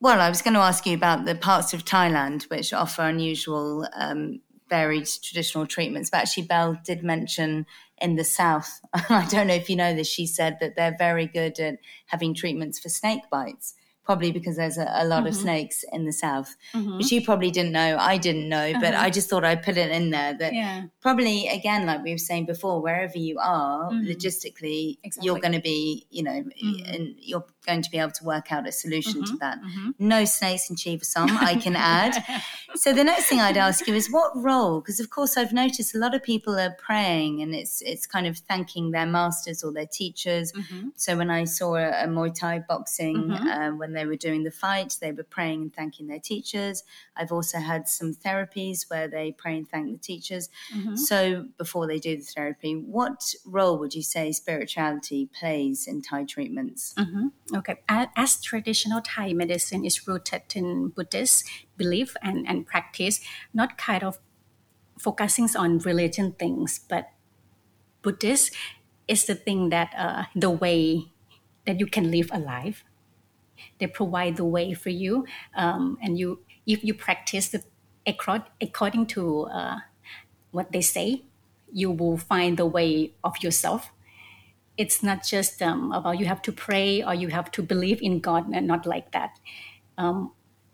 well, 0.00 0.20
I 0.20 0.28
was 0.28 0.42
going 0.42 0.54
to 0.54 0.60
ask 0.60 0.84
you 0.86 0.94
about 0.94 1.24
the 1.24 1.34
parts 1.34 1.72
of 1.72 1.84
Thailand 1.84 2.44
which 2.50 2.72
offer 2.72 3.02
unusual 3.02 3.88
um, 3.96 4.40
varied 4.68 5.08
traditional 5.22 5.66
treatments. 5.66 6.10
But 6.10 6.18
actually 6.18 6.46
Belle 6.46 6.78
did 6.84 7.02
mention 7.02 7.66
in 7.98 8.16
the 8.16 8.24
south, 8.24 8.80
I 8.92 9.26
don't 9.30 9.46
know 9.46 9.54
if 9.54 9.70
you 9.70 9.76
know 9.76 9.94
this, 9.94 10.08
she 10.08 10.26
said 10.26 10.58
that 10.60 10.76
they're 10.76 10.96
very 10.98 11.26
good 11.26 11.58
at 11.58 11.78
having 12.06 12.34
treatments 12.34 12.78
for 12.78 12.88
snake 12.88 13.22
bites. 13.30 13.74
Probably 14.04 14.32
because 14.32 14.56
there's 14.56 14.76
a, 14.78 14.90
a 14.96 15.04
lot 15.04 15.26
of 15.26 15.32
mm-hmm. 15.32 15.42
snakes 15.42 15.84
in 15.92 16.04
the 16.04 16.12
south, 16.12 16.56
mm-hmm. 16.74 16.98
which 16.98 17.10
you 17.10 17.24
probably 17.24 17.50
didn't 17.50 17.72
know. 17.72 17.96
I 17.98 18.18
didn't 18.18 18.48
know, 18.48 18.72
but 18.74 18.92
uh-huh. 18.94 19.02
I 19.04 19.10
just 19.10 19.30
thought 19.30 19.44
I'd 19.44 19.62
put 19.62 19.76
it 19.78 19.90
in 19.90 20.10
there 20.10 20.34
that 20.34 20.52
Yeah. 20.52 20.84
probably 21.00 21.48
again 21.48 21.86
like 21.86 22.02
we 22.02 22.12
were 22.12 22.18
saying 22.18 22.46
before 22.46 22.82
wherever 22.82 23.18
you 23.18 23.38
are 23.38 23.90
mm-hmm. 23.90 24.06
logistically 24.06 24.98
Exactly. 25.02 25.26
you're 25.26 25.38
going 25.38 25.52
to 25.52 25.60
be 25.60 26.06
you 26.10 26.22
know 26.22 26.44
and 26.86 27.14
you're 27.18 27.44
going 27.66 27.80
to 27.80 27.90
be 27.90 27.98
able 27.98 28.10
to 28.10 28.24
work 28.24 28.52
out 28.52 28.68
a 28.68 28.72
solution 28.72 29.24
to 29.24 29.36
that. 29.38 29.58
No 29.98 30.24
snakes 30.26 30.68
in 30.68 30.76
chiva 30.76 31.04
som 31.04 31.30
i 31.40 31.54
can 31.56 31.76
add. 31.76 32.22
So 32.76 32.92
the 32.92 33.04
next 33.04 33.26
thing 33.26 33.40
i'd 33.40 33.56
ask 33.56 33.86
you 33.86 33.94
is 33.94 34.10
what 34.10 34.32
role 34.34 34.80
because 34.80 34.98
of 34.98 35.08
course 35.08 35.36
i've 35.36 35.52
noticed 35.52 35.94
a 35.94 35.98
lot 35.98 36.12
of 36.14 36.22
people 36.24 36.58
are 36.58 36.74
praying 36.86 37.40
and 37.40 37.54
it's 37.54 37.80
it's 37.82 38.04
kind 38.04 38.26
of 38.26 38.36
thanking 38.38 38.90
their 38.90 39.06
masters 39.06 39.62
or 39.62 39.72
their 39.72 39.86
teachers. 39.86 40.52
So 40.96 41.16
when 41.16 41.30
i 41.30 41.44
saw 41.44 41.76
a, 41.76 42.04
a 42.04 42.06
muay 42.08 42.34
thai 42.34 42.58
boxing 42.68 43.30
um, 43.32 43.78
when 43.78 43.93
they 43.94 44.06
were 44.06 44.16
doing 44.16 44.44
the 44.44 44.50
fight 44.50 44.96
they 45.00 45.12
were 45.12 45.24
praying 45.24 45.62
and 45.62 45.74
thanking 45.74 46.06
their 46.06 46.20
teachers 46.20 46.82
i've 47.16 47.32
also 47.32 47.58
had 47.58 47.88
some 47.88 48.12
therapies 48.12 48.90
where 48.90 49.08
they 49.08 49.32
pray 49.32 49.56
and 49.56 49.68
thank 49.68 49.90
the 49.90 49.98
teachers 49.98 50.48
so 50.96 51.46
before 51.58 51.86
they 51.86 51.98
do 51.98 52.16
the 52.16 52.22
therapy, 52.22 52.74
what 52.74 53.34
role 53.44 53.78
would 53.78 53.94
you 53.94 54.02
say 54.02 54.32
spirituality 54.32 55.26
plays 55.26 55.86
in 55.86 56.02
Thai 56.02 56.24
treatments? 56.24 56.94
Okay. 57.54 57.80
As 57.88 58.40
traditional 58.40 59.00
Thai 59.00 59.32
medicine 59.32 59.84
is 59.84 60.06
rooted 60.06 60.42
in 60.54 60.88
Buddhist 60.88 61.44
belief 61.76 62.16
and, 62.22 62.46
and 62.48 62.66
practice, 62.66 63.20
not 63.52 63.78
kind 63.78 64.02
of 64.02 64.18
focusing 64.98 65.48
on 65.56 65.78
religion 65.78 66.32
things, 66.32 66.80
but 66.88 67.10
Buddhist 68.02 68.52
is 69.08 69.24
the 69.26 69.34
thing 69.34 69.68
that 69.70 69.92
uh, 69.96 70.24
the 70.34 70.50
way 70.50 71.12
that 71.66 71.80
you 71.80 71.86
can 71.86 72.10
live 72.10 72.30
a 72.32 72.38
life. 72.38 72.84
They 73.78 73.86
provide 73.86 74.36
the 74.36 74.44
way 74.44 74.74
for 74.74 74.90
you, 74.90 75.26
um, 75.54 75.98
and 76.02 76.18
you 76.18 76.40
if 76.66 76.82
you 76.84 76.94
practice 76.94 77.48
the 77.48 77.62
accord- 78.06 78.50
according 78.60 79.06
to 79.06 79.42
uh, 79.46 79.78
what 80.50 80.72
they 80.72 80.80
say, 80.80 81.22
you 81.72 81.90
will 81.90 82.16
find 82.16 82.56
the 82.56 82.66
way 82.66 83.12
of 83.22 83.42
yourself 83.42 83.90
it's 84.76 85.02
not 85.02 85.24
just 85.24 85.62
um, 85.62 85.92
about 85.92 86.18
you 86.18 86.26
have 86.26 86.42
to 86.42 86.52
pray 86.52 87.02
or 87.02 87.14
you 87.14 87.28
have 87.28 87.50
to 87.52 87.62
believe 87.62 88.02
in 88.02 88.20
God, 88.20 88.48
and 88.52 88.66
not 88.66 88.86
like 88.86 89.12
that. 89.12 89.38
Um, 89.96 90.32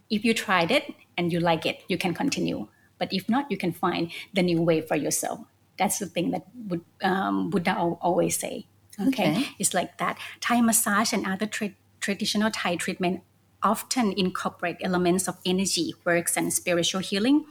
if 0.08 0.24
you 0.24 0.34
tried 0.34 0.70
it 0.70 0.94
and 1.16 1.32
you 1.32 1.40
like 1.40 1.66
it, 1.66 1.82
you 1.88 1.98
can 1.98 2.14
continue. 2.14 2.68
But 2.98 3.12
if 3.12 3.28
not, 3.28 3.50
you 3.50 3.56
can 3.56 3.72
find 3.72 4.10
the 4.32 4.42
new 4.42 4.60
way 4.62 4.80
for 4.80 4.96
yourself. 4.96 5.40
That's 5.78 5.98
the 5.98 6.06
thing 6.06 6.30
that 6.30 6.46
Bud- 6.54 6.84
um, 7.02 7.50
Buddha 7.50 7.76
always 7.76 8.38
say. 8.38 8.66
Okay? 9.00 9.30
Okay. 9.32 9.48
it's 9.58 9.72
like 9.72 9.98
that. 9.98 10.18
Thai 10.40 10.60
massage 10.60 11.12
and 11.12 11.26
other 11.26 11.46
tra- 11.46 11.72
traditional 12.00 12.50
Thai 12.50 12.76
treatment 12.76 13.22
often 13.62 14.12
incorporate 14.16 14.76
elements 14.80 15.28
of 15.28 15.36
energy 15.44 15.94
works 16.04 16.36
and 16.36 16.52
spiritual 16.52 17.00
healing. 17.00 17.44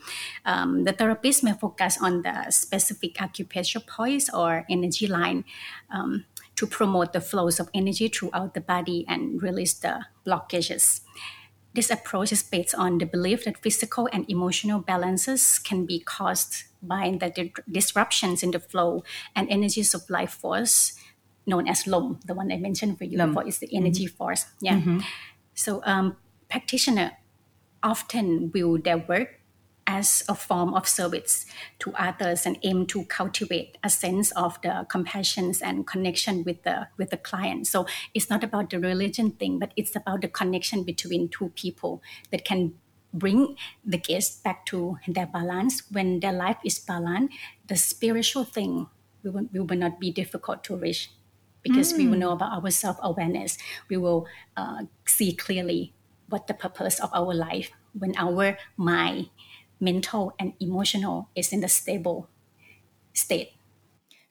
Um, 0.44 0.84
the 0.84 0.92
therapist 0.92 1.44
may 1.44 1.52
focus 1.52 1.98
on 2.00 2.22
the 2.22 2.50
specific 2.50 3.14
acupressure 3.14 3.86
points 3.86 4.28
or 4.32 4.66
energy 4.68 5.06
line 5.06 5.44
um, 5.90 6.24
to 6.56 6.66
promote 6.66 7.12
the 7.12 7.20
flows 7.20 7.60
of 7.60 7.70
energy 7.72 8.08
throughout 8.08 8.54
the 8.54 8.60
body 8.60 9.04
and 9.08 9.42
release 9.42 9.74
the 9.74 10.04
blockages. 10.26 11.00
This 11.72 11.90
approach 11.90 12.32
is 12.32 12.42
based 12.42 12.74
on 12.74 12.98
the 12.98 13.06
belief 13.06 13.44
that 13.44 13.62
physical 13.62 14.08
and 14.12 14.28
emotional 14.28 14.80
balances 14.80 15.60
can 15.60 15.86
be 15.86 16.00
caused 16.00 16.64
by 16.82 17.16
the 17.20 17.30
di- 17.30 17.52
disruptions 17.70 18.42
in 18.42 18.50
the 18.50 18.58
flow 18.58 19.04
and 19.36 19.48
energies 19.48 19.94
of 19.94 20.10
life 20.10 20.32
force 20.32 20.94
known 21.52 21.68
as 21.68 21.86
lom 21.86 22.18
the 22.26 22.34
one 22.34 22.52
i 22.52 22.56
mentioned 22.56 22.96
for 22.98 23.04
you 23.04 23.18
Lom. 23.18 23.30
before 23.30 23.46
is 23.46 23.58
the 23.58 23.68
energy 23.80 24.06
force 24.06 24.46
yeah 24.60 24.80
so 25.54 25.82
um, 25.84 26.16
practitioner 26.48 27.12
often 27.82 28.50
view 28.50 28.78
their 28.78 28.98
work 28.98 29.40
as 29.86 30.22
a 30.28 30.34
form 30.34 30.72
of 30.74 30.86
service 30.86 31.46
to 31.80 31.92
others 31.98 32.46
and 32.46 32.58
aim 32.62 32.86
to 32.86 33.04
cultivate 33.06 33.76
a 33.82 33.90
sense 33.90 34.30
of 34.32 34.60
the 34.62 34.86
compassion 34.88 35.52
and 35.62 35.86
connection 35.86 36.44
with 36.44 36.62
the 36.62 36.88
with 36.96 37.10
the 37.10 37.16
client. 37.16 37.66
So 37.66 37.86
it's 38.14 38.30
not 38.30 38.44
about 38.44 38.70
the 38.70 38.78
religion 38.78 39.32
thing, 39.32 39.58
but 39.58 39.72
it's 39.76 39.96
about 39.96 40.20
the 40.20 40.28
connection 40.28 40.84
between 40.84 41.28
two 41.28 41.48
people 41.56 42.02
that 42.30 42.44
can 42.44 42.74
bring 43.12 43.56
the 43.84 43.98
guest 43.98 44.44
back 44.44 44.64
to 44.66 44.98
their 45.08 45.26
balance. 45.26 45.82
When 45.90 46.20
their 46.20 46.32
life 46.32 46.58
is 46.64 46.78
balanced, 46.78 47.34
the 47.66 47.76
spiritual 47.76 48.44
thing 48.44 48.86
will, 49.24 49.48
will 49.52 49.76
not 49.76 49.98
be 49.98 50.12
difficult 50.12 50.62
to 50.64 50.76
reach 50.76 51.10
because 51.62 51.94
we 51.94 52.06
will 52.06 52.16
mm. 52.16 52.20
know 52.20 52.32
about 52.32 52.62
our 52.62 52.70
self 52.70 52.98
awareness. 53.02 53.58
We 53.88 53.96
will 53.96 54.26
uh, 54.56 54.84
see 55.06 55.34
clearly 55.34 55.94
what 56.28 56.46
the 56.46 56.54
purpose 56.54 57.00
of 57.00 57.10
our 57.12 57.34
life 57.34 57.70
when 57.92 58.16
our 58.16 58.56
mind, 58.76 59.30
mental, 59.80 60.32
and 60.38 60.52
emotional 60.60 61.28
is 61.34 61.52
in 61.52 61.60
the 61.60 61.68
stable 61.68 62.28
state. 63.12 63.52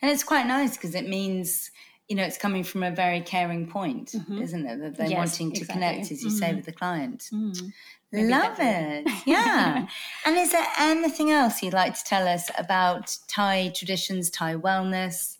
And 0.01 0.09
it's 0.09 0.23
quite 0.23 0.47
nice 0.47 0.77
because 0.77 0.95
it 0.95 1.07
means, 1.07 1.71
you 2.07 2.15
know, 2.15 2.23
it's 2.23 2.37
coming 2.37 2.63
from 2.63 2.83
a 2.83 2.91
very 2.91 3.21
caring 3.21 3.67
point, 3.67 4.13
mm-hmm. 4.13 4.41
isn't 4.41 4.65
it? 4.65 4.79
That 4.79 4.97
they're 4.97 5.07
Yes, 5.07 5.17
wanting 5.17 5.51
to 5.51 5.61
exactly. 5.61 5.73
connect, 5.73 6.11
as 6.11 6.23
you 6.23 6.29
say, 6.29 6.51
mm. 6.51 6.55
with 6.57 6.65
the 6.65 6.71
client. 6.71 7.29
Mm. 7.33 7.71
Maybe 8.11 8.27
Love 8.29 8.57
it. 8.59 9.07
Yeah. 9.25 9.87
and 10.25 10.37
is 10.37 10.51
there 10.51 10.65
anything 10.79 11.29
else 11.31 11.61
you'd 11.61 11.73
like 11.73 11.95
to 11.95 12.03
tell 12.03 12.27
us 12.27 12.49
about 12.57 13.15
Thai 13.27 13.71
traditions, 13.75 14.29
Thai 14.29 14.55
wellness? 14.55 15.37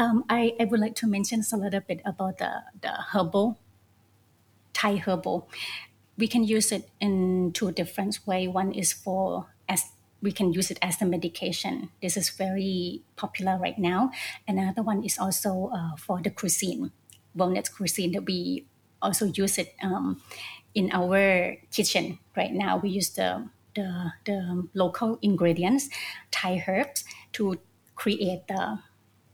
Um, 0.00 0.24
I, 0.30 0.56
I 0.58 0.64
would 0.64 0.80
like 0.80 0.94
to 0.96 1.06
mention 1.06 1.42
a 1.52 1.56
little 1.58 1.80
bit 1.80 2.00
about 2.06 2.38
the, 2.38 2.62
the 2.80 2.88
herbal, 3.12 3.58
Thai 4.72 4.96
herbal. 4.96 5.46
We 6.16 6.26
can 6.26 6.42
use 6.42 6.72
it 6.72 6.88
in 7.00 7.52
two 7.52 7.70
different 7.72 8.18
ways. 8.24 8.48
One 8.48 8.72
is 8.72 8.94
for 8.94 9.48
as 9.68 9.92
we 10.22 10.32
can 10.32 10.54
use 10.54 10.70
it 10.70 10.78
as 10.80 11.02
a 11.02 11.04
medication. 11.04 11.90
This 12.00 12.16
is 12.16 12.30
very 12.30 13.02
popular 13.16 13.58
right 13.58 13.78
now. 13.78 14.10
Another 14.48 14.80
one 14.82 15.04
is 15.04 15.18
also 15.18 15.70
uh, 15.74 15.96
for 15.96 16.22
the 16.22 16.30
cuisine, 16.30 16.92
wellness 17.36 17.70
cuisine 17.70 18.12
that 18.12 18.24
we 18.24 18.66
also 19.02 19.26
use 19.26 19.58
it 19.58 19.74
um, 19.82 20.22
in 20.74 20.90
our 20.92 21.56
kitchen 21.72 22.18
right 22.34 22.52
now. 22.52 22.78
We 22.78 22.88
use 22.88 23.10
the 23.10 23.50
the, 23.74 24.12
the 24.24 24.66
local 24.72 25.18
ingredients, 25.20 25.90
Thai 26.30 26.64
herbs, 26.66 27.04
to 27.34 27.60
create 27.94 28.48
the 28.48 28.80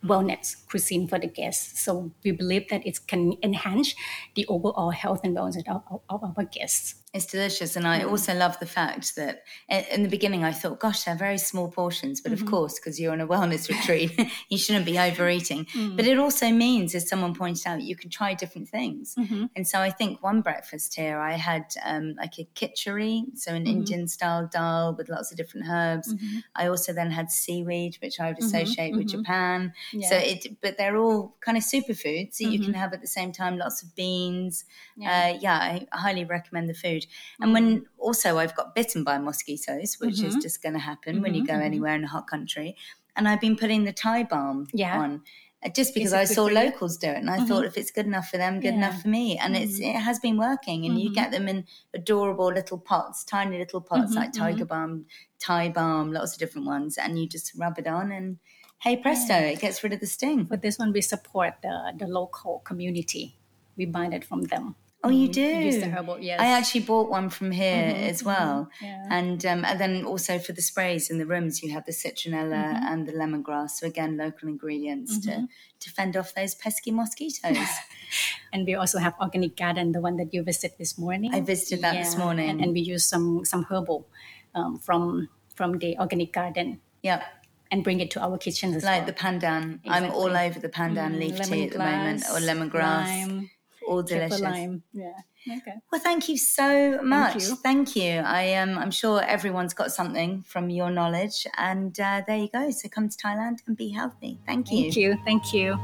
wellness 0.06 0.66
cuisine 0.68 1.08
for 1.08 1.18
the 1.18 1.26
guests. 1.26 1.82
So 1.82 2.12
we 2.24 2.30
believe 2.32 2.68
that 2.68 2.86
it 2.86 3.06
can 3.06 3.34
enhance 3.42 3.94
the 4.34 4.46
overall 4.46 4.90
health 4.90 5.20
and 5.24 5.36
wellness 5.36 5.66
of, 5.68 5.82
of, 5.90 6.22
of 6.24 6.38
our 6.38 6.44
guests. 6.44 7.02
It's 7.16 7.24
delicious. 7.24 7.76
And 7.76 7.88
I 7.88 8.02
also 8.02 8.34
love 8.34 8.58
the 8.58 8.66
fact 8.66 9.16
that 9.16 9.42
in 9.70 10.02
the 10.02 10.08
beginning 10.08 10.44
I 10.44 10.52
thought, 10.52 10.78
gosh, 10.78 11.04
they're 11.04 11.16
very 11.16 11.38
small 11.38 11.68
portions. 11.68 12.20
But 12.20 12.32
of 12.32 12.40
mm-hmm. 12.40 12.48
course, 12.48 12.78
because 12.78 13.00
you're 13.00 13.12
on 13.12 13.22
a 13.22 13.26
wellness 13.26 13.68
retreat, 13.74 14.12
you 14.50 14.58
shouldn't 14.58 14.84
be 14.84 14.98
overeating. 14.98 15.64
Mm. 15.64 15.96
But 15.96 16.04
it 16.06 16.18
also 16.18 16.50
means, 16.50 16.94
as 16.94 17.08
someone 17.08 17.34
pointed 17.34 17.66
out, 17.66 17.80
you 17.80 17.96
can 17.96 18.10
try 18.10 18.34
different 18.34 18.68
things. 18.68 19.14
Mm-hmm. 19.18 19.46
And 19.56 19.66
so 19.66 19.80
I 19.80 19.90
think 19.90 20.22
one 20.22 20.42
breakfast 20.42 20.94
here, 20.94 21.18
I 21.18 21.32
had 21.32 21.72
um, 21.82 22.16
like 22.18 22.38
a 22.38 22.44
kitchery, 22.54 23.24
so 23.34 23.54
an 23.54 23.64
mm-hmm. 23.64 23.78
Indian 23.78 24.08
style 24.08 24.46
dal 24.52 24.94
with 24.94 25.08
lots 25.08 25.30
of 25.30 25.38
different 25.38 25.68
herbs. 25.70 26.14
I 26.54 26.68
also 26.68 26.92
then 26.92 27.10
had 27.10 27.30
seaweed, 27.30 27.96
which 28.02 28.20
I 28.20 28.28
would 28.28 28.38
associate 28.38 28.94
with 28.94 29.08
Japan. 29.08 29.72
So 29.92 30.16
it, 30.16 30.60
but 30.60 30.76
they're 30.76 30.98
all 30.98 31.34
kind 31.40 31.56
of 31.56 31.64
superfoods 31.64 32.36
that 32.36 32.50
you 32.50 32.60
can 32.60 32.74
have 32.74 32.92
at 32.92 33.00
the 33.00 33.06
same 33.06 33.32
time. 33.32 33.56
Lots 33.56 33.82
of 33.82 33.94
beans. 33.94 34.64
Yeah, 34.96 35.32
uh, 35.34 35.38
yeah 35.40 35.56
I 35.56 35.86
highly 35.96 36.24
recommend 36.24 36.68
the 36.68 36.74
food. 36.74 37.05
And 37.40 37.52
when 37.52 37.80
mm. 37.80 37.84
also 37.98 38.38
I've 38.38 38.54
got 38.54 38.74
bitten 38.74 39.04
by 39.04 39.18
mosquitoes, 39.18 39.96
which 40.00 40.22
is 40.22 40.34
mm-hmm. 40.34 40.40
just 40.40 40.62
going 40.62 40.74
to 40.74 40.80
happen 40.80 41.22
when 41.22 41.34
you 41.34 41.42
mm-hmm, 41.42 41.46
go 41.46 41.54
mm-hmm. 41.54 41.62
anywhere 41.62 41.94
in 41.94 42.04
a 42.04 42.08
hot 42.08 42.26
country, 42.28 42.76
and 43.16 43.28
I've 43.28 43.40
been 43.40 43.56
putting 43.56 43.84
the 43.84 43.92
Thai 43.92 44.24
balm 44.24 44.68
Yeah. 44.72 44.98
on. 44.98 45.22
uh, 45.64 45.70
Just 45.70 45.94
because 45.94 46.12
I 46.12 46.24
saw 46.24 46.44
locals 46.44 46.98
do 46.98 47.08
it, 47.08 47.16
and 47.16 47.30
I 47.30 47.44
thought 47.44 47.64
if 47.64 47.76
it's 47.78 47.90
good 47.90 48.06
enough 48.06 48.28
for 48.28 48.36
them, 48.36 48.60
good 48.60 48.74
Yeah. 48.74 48.78
enough 48.78 49.02
for 49.02 49.08
me, 49.08 49.38
and 49.38 49.56
it's 49.56 49.80
it 49.80 49.94
has 49.94 50.18
been 50.20 50.36
working. 50.36 50.84
And 50.84 51.00
you 51.00 51.12
get 51.14 51.30
them 51.30 51.48
in 51.48 51.64
adorable 51.94 52.52
little 52.52 52.78
pots, 52.78 53.24
tiny 53.24 53.58
little 53.58 53.80
pots 53.80 54.14
like 54.14 54.32
tiger 54.32 54.66
balm, 54.66 55.06
Thai 55.38 55.70
balm, 55.70 56.12
lots 56.12 56.34
of 56.34 56.38
different 56.38 56.66
ones, 56.66 56.98
and 56.98 57.18
you 57.18 57.26
just 57.26 57.52
rub 57.56 57.78
it 57.78 57.86
on, 57.86 58.12
and 58.12 58.38
hey 58.80 58.96
presto, 58.96 59.34
it 59.34 59.60
gets 59.60 59.82
rid 59.82 59.94
of 59.94 60.00
the 60.00 60.06
sting. 60.06 60.46
For 60.46 60.58
this 60.58 60.78
one, 60.78 60.92
we 60.92 61.00
support 61.00 61.54
the, 61.62 61.94
the 61.98 62.06
local 62.06 62.60
community. 62.60 63.38
We 63.76 63.86
buy 63.86 64.06
it 64.06 64.24
from 64.24 64.42
them. 64.42 64.76
Oh, 65.04 65.08
you 65.10 65.28
We 65.28 65.28
do? 65.28 65.40
Use 65.42 65.78
the 65.78 65.88
herbal, 65.88 66.18
yes. 66.20 66.40
I 66.40 66.46
actually 66.46 66.80
bought 66.80 67.08
one 67.10 67.30
from 67.30 67.52
here 67.52 67.94
as 68.10 68.24
well. 68.24 68.68
Yeah. 68.82 69.06
And 69.08 69.44
um, 69.46 69.64
and 69.64 69.78
then 69.78 70.04
also 70.04 70.38
for 70.38 70.52
the 70.52 70.62
sprays 70.62 71.10
in 71.10 71.18
the 71.18 71.26
rooms, 71.26 71.62
you 71.62 71.70
have 71.72 71.84
the 71.84 71.92
citronella 71.92 72.64
Mm-hmm. 72.74 72.86
and 72.90 73.06
the 73.06 73.12
lemongrass. 73.12 73.70
So 73.78 73.86
again, 73.86 74.16
local 74.16 74.48
ingredients 74.48 75.18
to, 75.26 75.46
to 75.80 75.90
fend 75.90 76.16
off 76.16 76.34
those 76.34 76.54
pesky 76.56 76.90
mosquitoes. 76.90 77.68
and 78.52 78.66
we 78.66 78.74
also 78.74 78.98
have 78.98 79.14
organic 79.20 79.56
garden, 79.56 79.92
the 79.92 80.00
one 80.00 80.16
that 80.16 80.32
you 80.34 80.42
visited 80.42 80.72
this 80.78 80.98
morning. 80.98 81.32
I 81.34 81.40
visited 81.40 81.82
that 81.82 81.94
this 81.94 82.16
morning. 82.16 82.50
And, 82.50 82.60
and 82.60 82.72
we 82.72 82.80
use 82.80 83.04
some 83.04 83.44
some 83.44 83.64
herbal 83.64 84.08
um, 84.54 84.78
from 84.78 85.28
from 85.54 85.78
the 85.78 85.96
organic 85.98 86.32
garden 86.32 86.80
yep. 87.02 87.22
and 87.70 87.84
bring 87.84 88.00
it 88.00 88.10
to 88.12 88.20
our 88.20 88.38
kitchen 88.38 88.74
as 88.74 88.82
Like 88.82 89.00
well. 89.02 89.06
the 89.06 89.12
pandan. 89.12 89.80
I'm 89.86 90.10
all 90.10 90.36
over 90.36 90.58
the 90.58 90.68
pandan 90.68 91.18
leaf 91.20 91.36
tea 91.40 91.64
at 91.66 91.72
the 91.72 91.78
moment, 91.78 92.22
or 92.32 92.38
Lemongrass, 92.40 92.70
lemongrass. 92.70 93.28
lime, 93.28 93.50
all 93.86 94.02
delicious. 94.02 94.40
lime. 94.40 94.82
Yeah. 94.92 95.12
Okay. 95.48 95.74
Well, 95.92 96.00
thank 96.00 96.28
you 96.28 96.36
so 96.36 97.00
much. 97.02 97.36
you. 97.36 97.56
Thank 97.56 97.94
you. 97.94 98.20
I 98.20 98.42
am. 98.42 98.76
I'm 98.78 98.90
sure 98.90 99.22
everyone's 99.22 99.74
got 99.74 99.92
something 99.92 100.42
from 100.42 100.70
your 100.70 100.90
knowledge, 100.90 101.46
and 101.56 101.98
uh, 102.00 102.22
there 102.26 102.36
you 102.36 102.48
go. 102.52 102.70
So 102.70 102.88
come 102.88 103.08
to 103.08 103.16
Thailand 103.16 103.58
and 103.66 103.76
be 103.76 103.90
healthy. 103.90 104.40
Thank 104.44 104.72
you. 104.72 104.82
Thank 104.82 104.96
you. 104.96 105.18
Thank 105.24 105.54
you. 105.54 105.78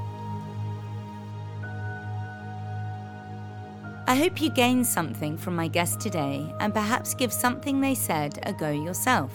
I 4.09 4.17
hope 4.17 4.43
you 4.43 4.51
gained 4.51 4.87
something 4.87 5.39
from 5.39 5.55
my 5.55 5.69
guest 5.69 6.01
today 6.01 6.53
and 6.59 6.75
perhaps 6.75 7.15
give 7.15 7.33
something 7.33 7.81
they 7.81 7.95
said 7.95 8.41
a 8.43 8.53
go 8.53 8.71
yourself. 8.71 9.33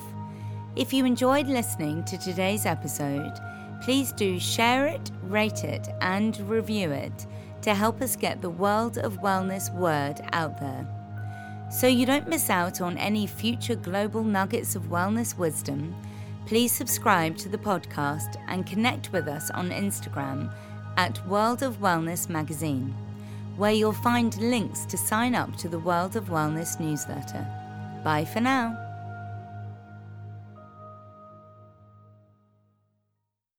If 0.76 0.94
you 0.94 1.06
enjoyed 1.06 1.48
listening 1.48 2.04
to 2.04 2.18
today's 2.18 2.66
episode, 2.66 3.32
please 3.82 4.12
do 4.12 4.40
share 4.40 4.86
it, 4.86 5.10
rate 5.24 5.64
it, 5.64 5.88
and 6.02 6.38
review 6.42 6.92
it 6.92 7.26
to 7.62 7.74
help 7.74 8.02
us 8.02 8.16
get 8.16 8.42
the 8.42 8.50
world 8.50 8.98
of 8.98 9.22
wellness 9.22 9.74
word 9.74 10.22
out 10.34 10.60
there. 10.60 10.88
So 11.70 11.88
you 11.88 12.06
don't 12.06 12.30
miss 12.30 12.50
out 12.50 12.80
on 12.80 12.98
any 12.98 13.28
future 13.28 13.76
global 13.76 14.24
nuggets 14.24 14.76
of 14.76 14.84
wellness 14.84 15.38
wisdom, 15.38 15.96
please 16.46 16.72
subscribe 16.72 17.36
to 17.38 17.50
the 17.50 17.58
podcast 17.58 18.38
and 18.48 18.66
connect 18.66 19.12
with 19.12 19.28
us 19.28 19.52
on 19.52 19.70
Instagram 19.70 20.50
at 20.96 21.26
World 21.28 21.64
of 21.64 21.80
Wellness 21.80 22.30
Magazine, 22.30 22.96
where 23.58 23.74
you'll 23.74 23.92
find 23.92 24.38
links 24.38 24.86
to 24.86 24.98
sign 24.98 25.36
up 25.36 25.56
to 25.58 25.68
the 25.68 25.80
World 25.80 26.16
of 26.16 26.26
Wellness 26.26 26.80
newsletter. 26.80 27.46
Bye 28.04 28.26
for 28.26 28.40
now. 28.40 28.87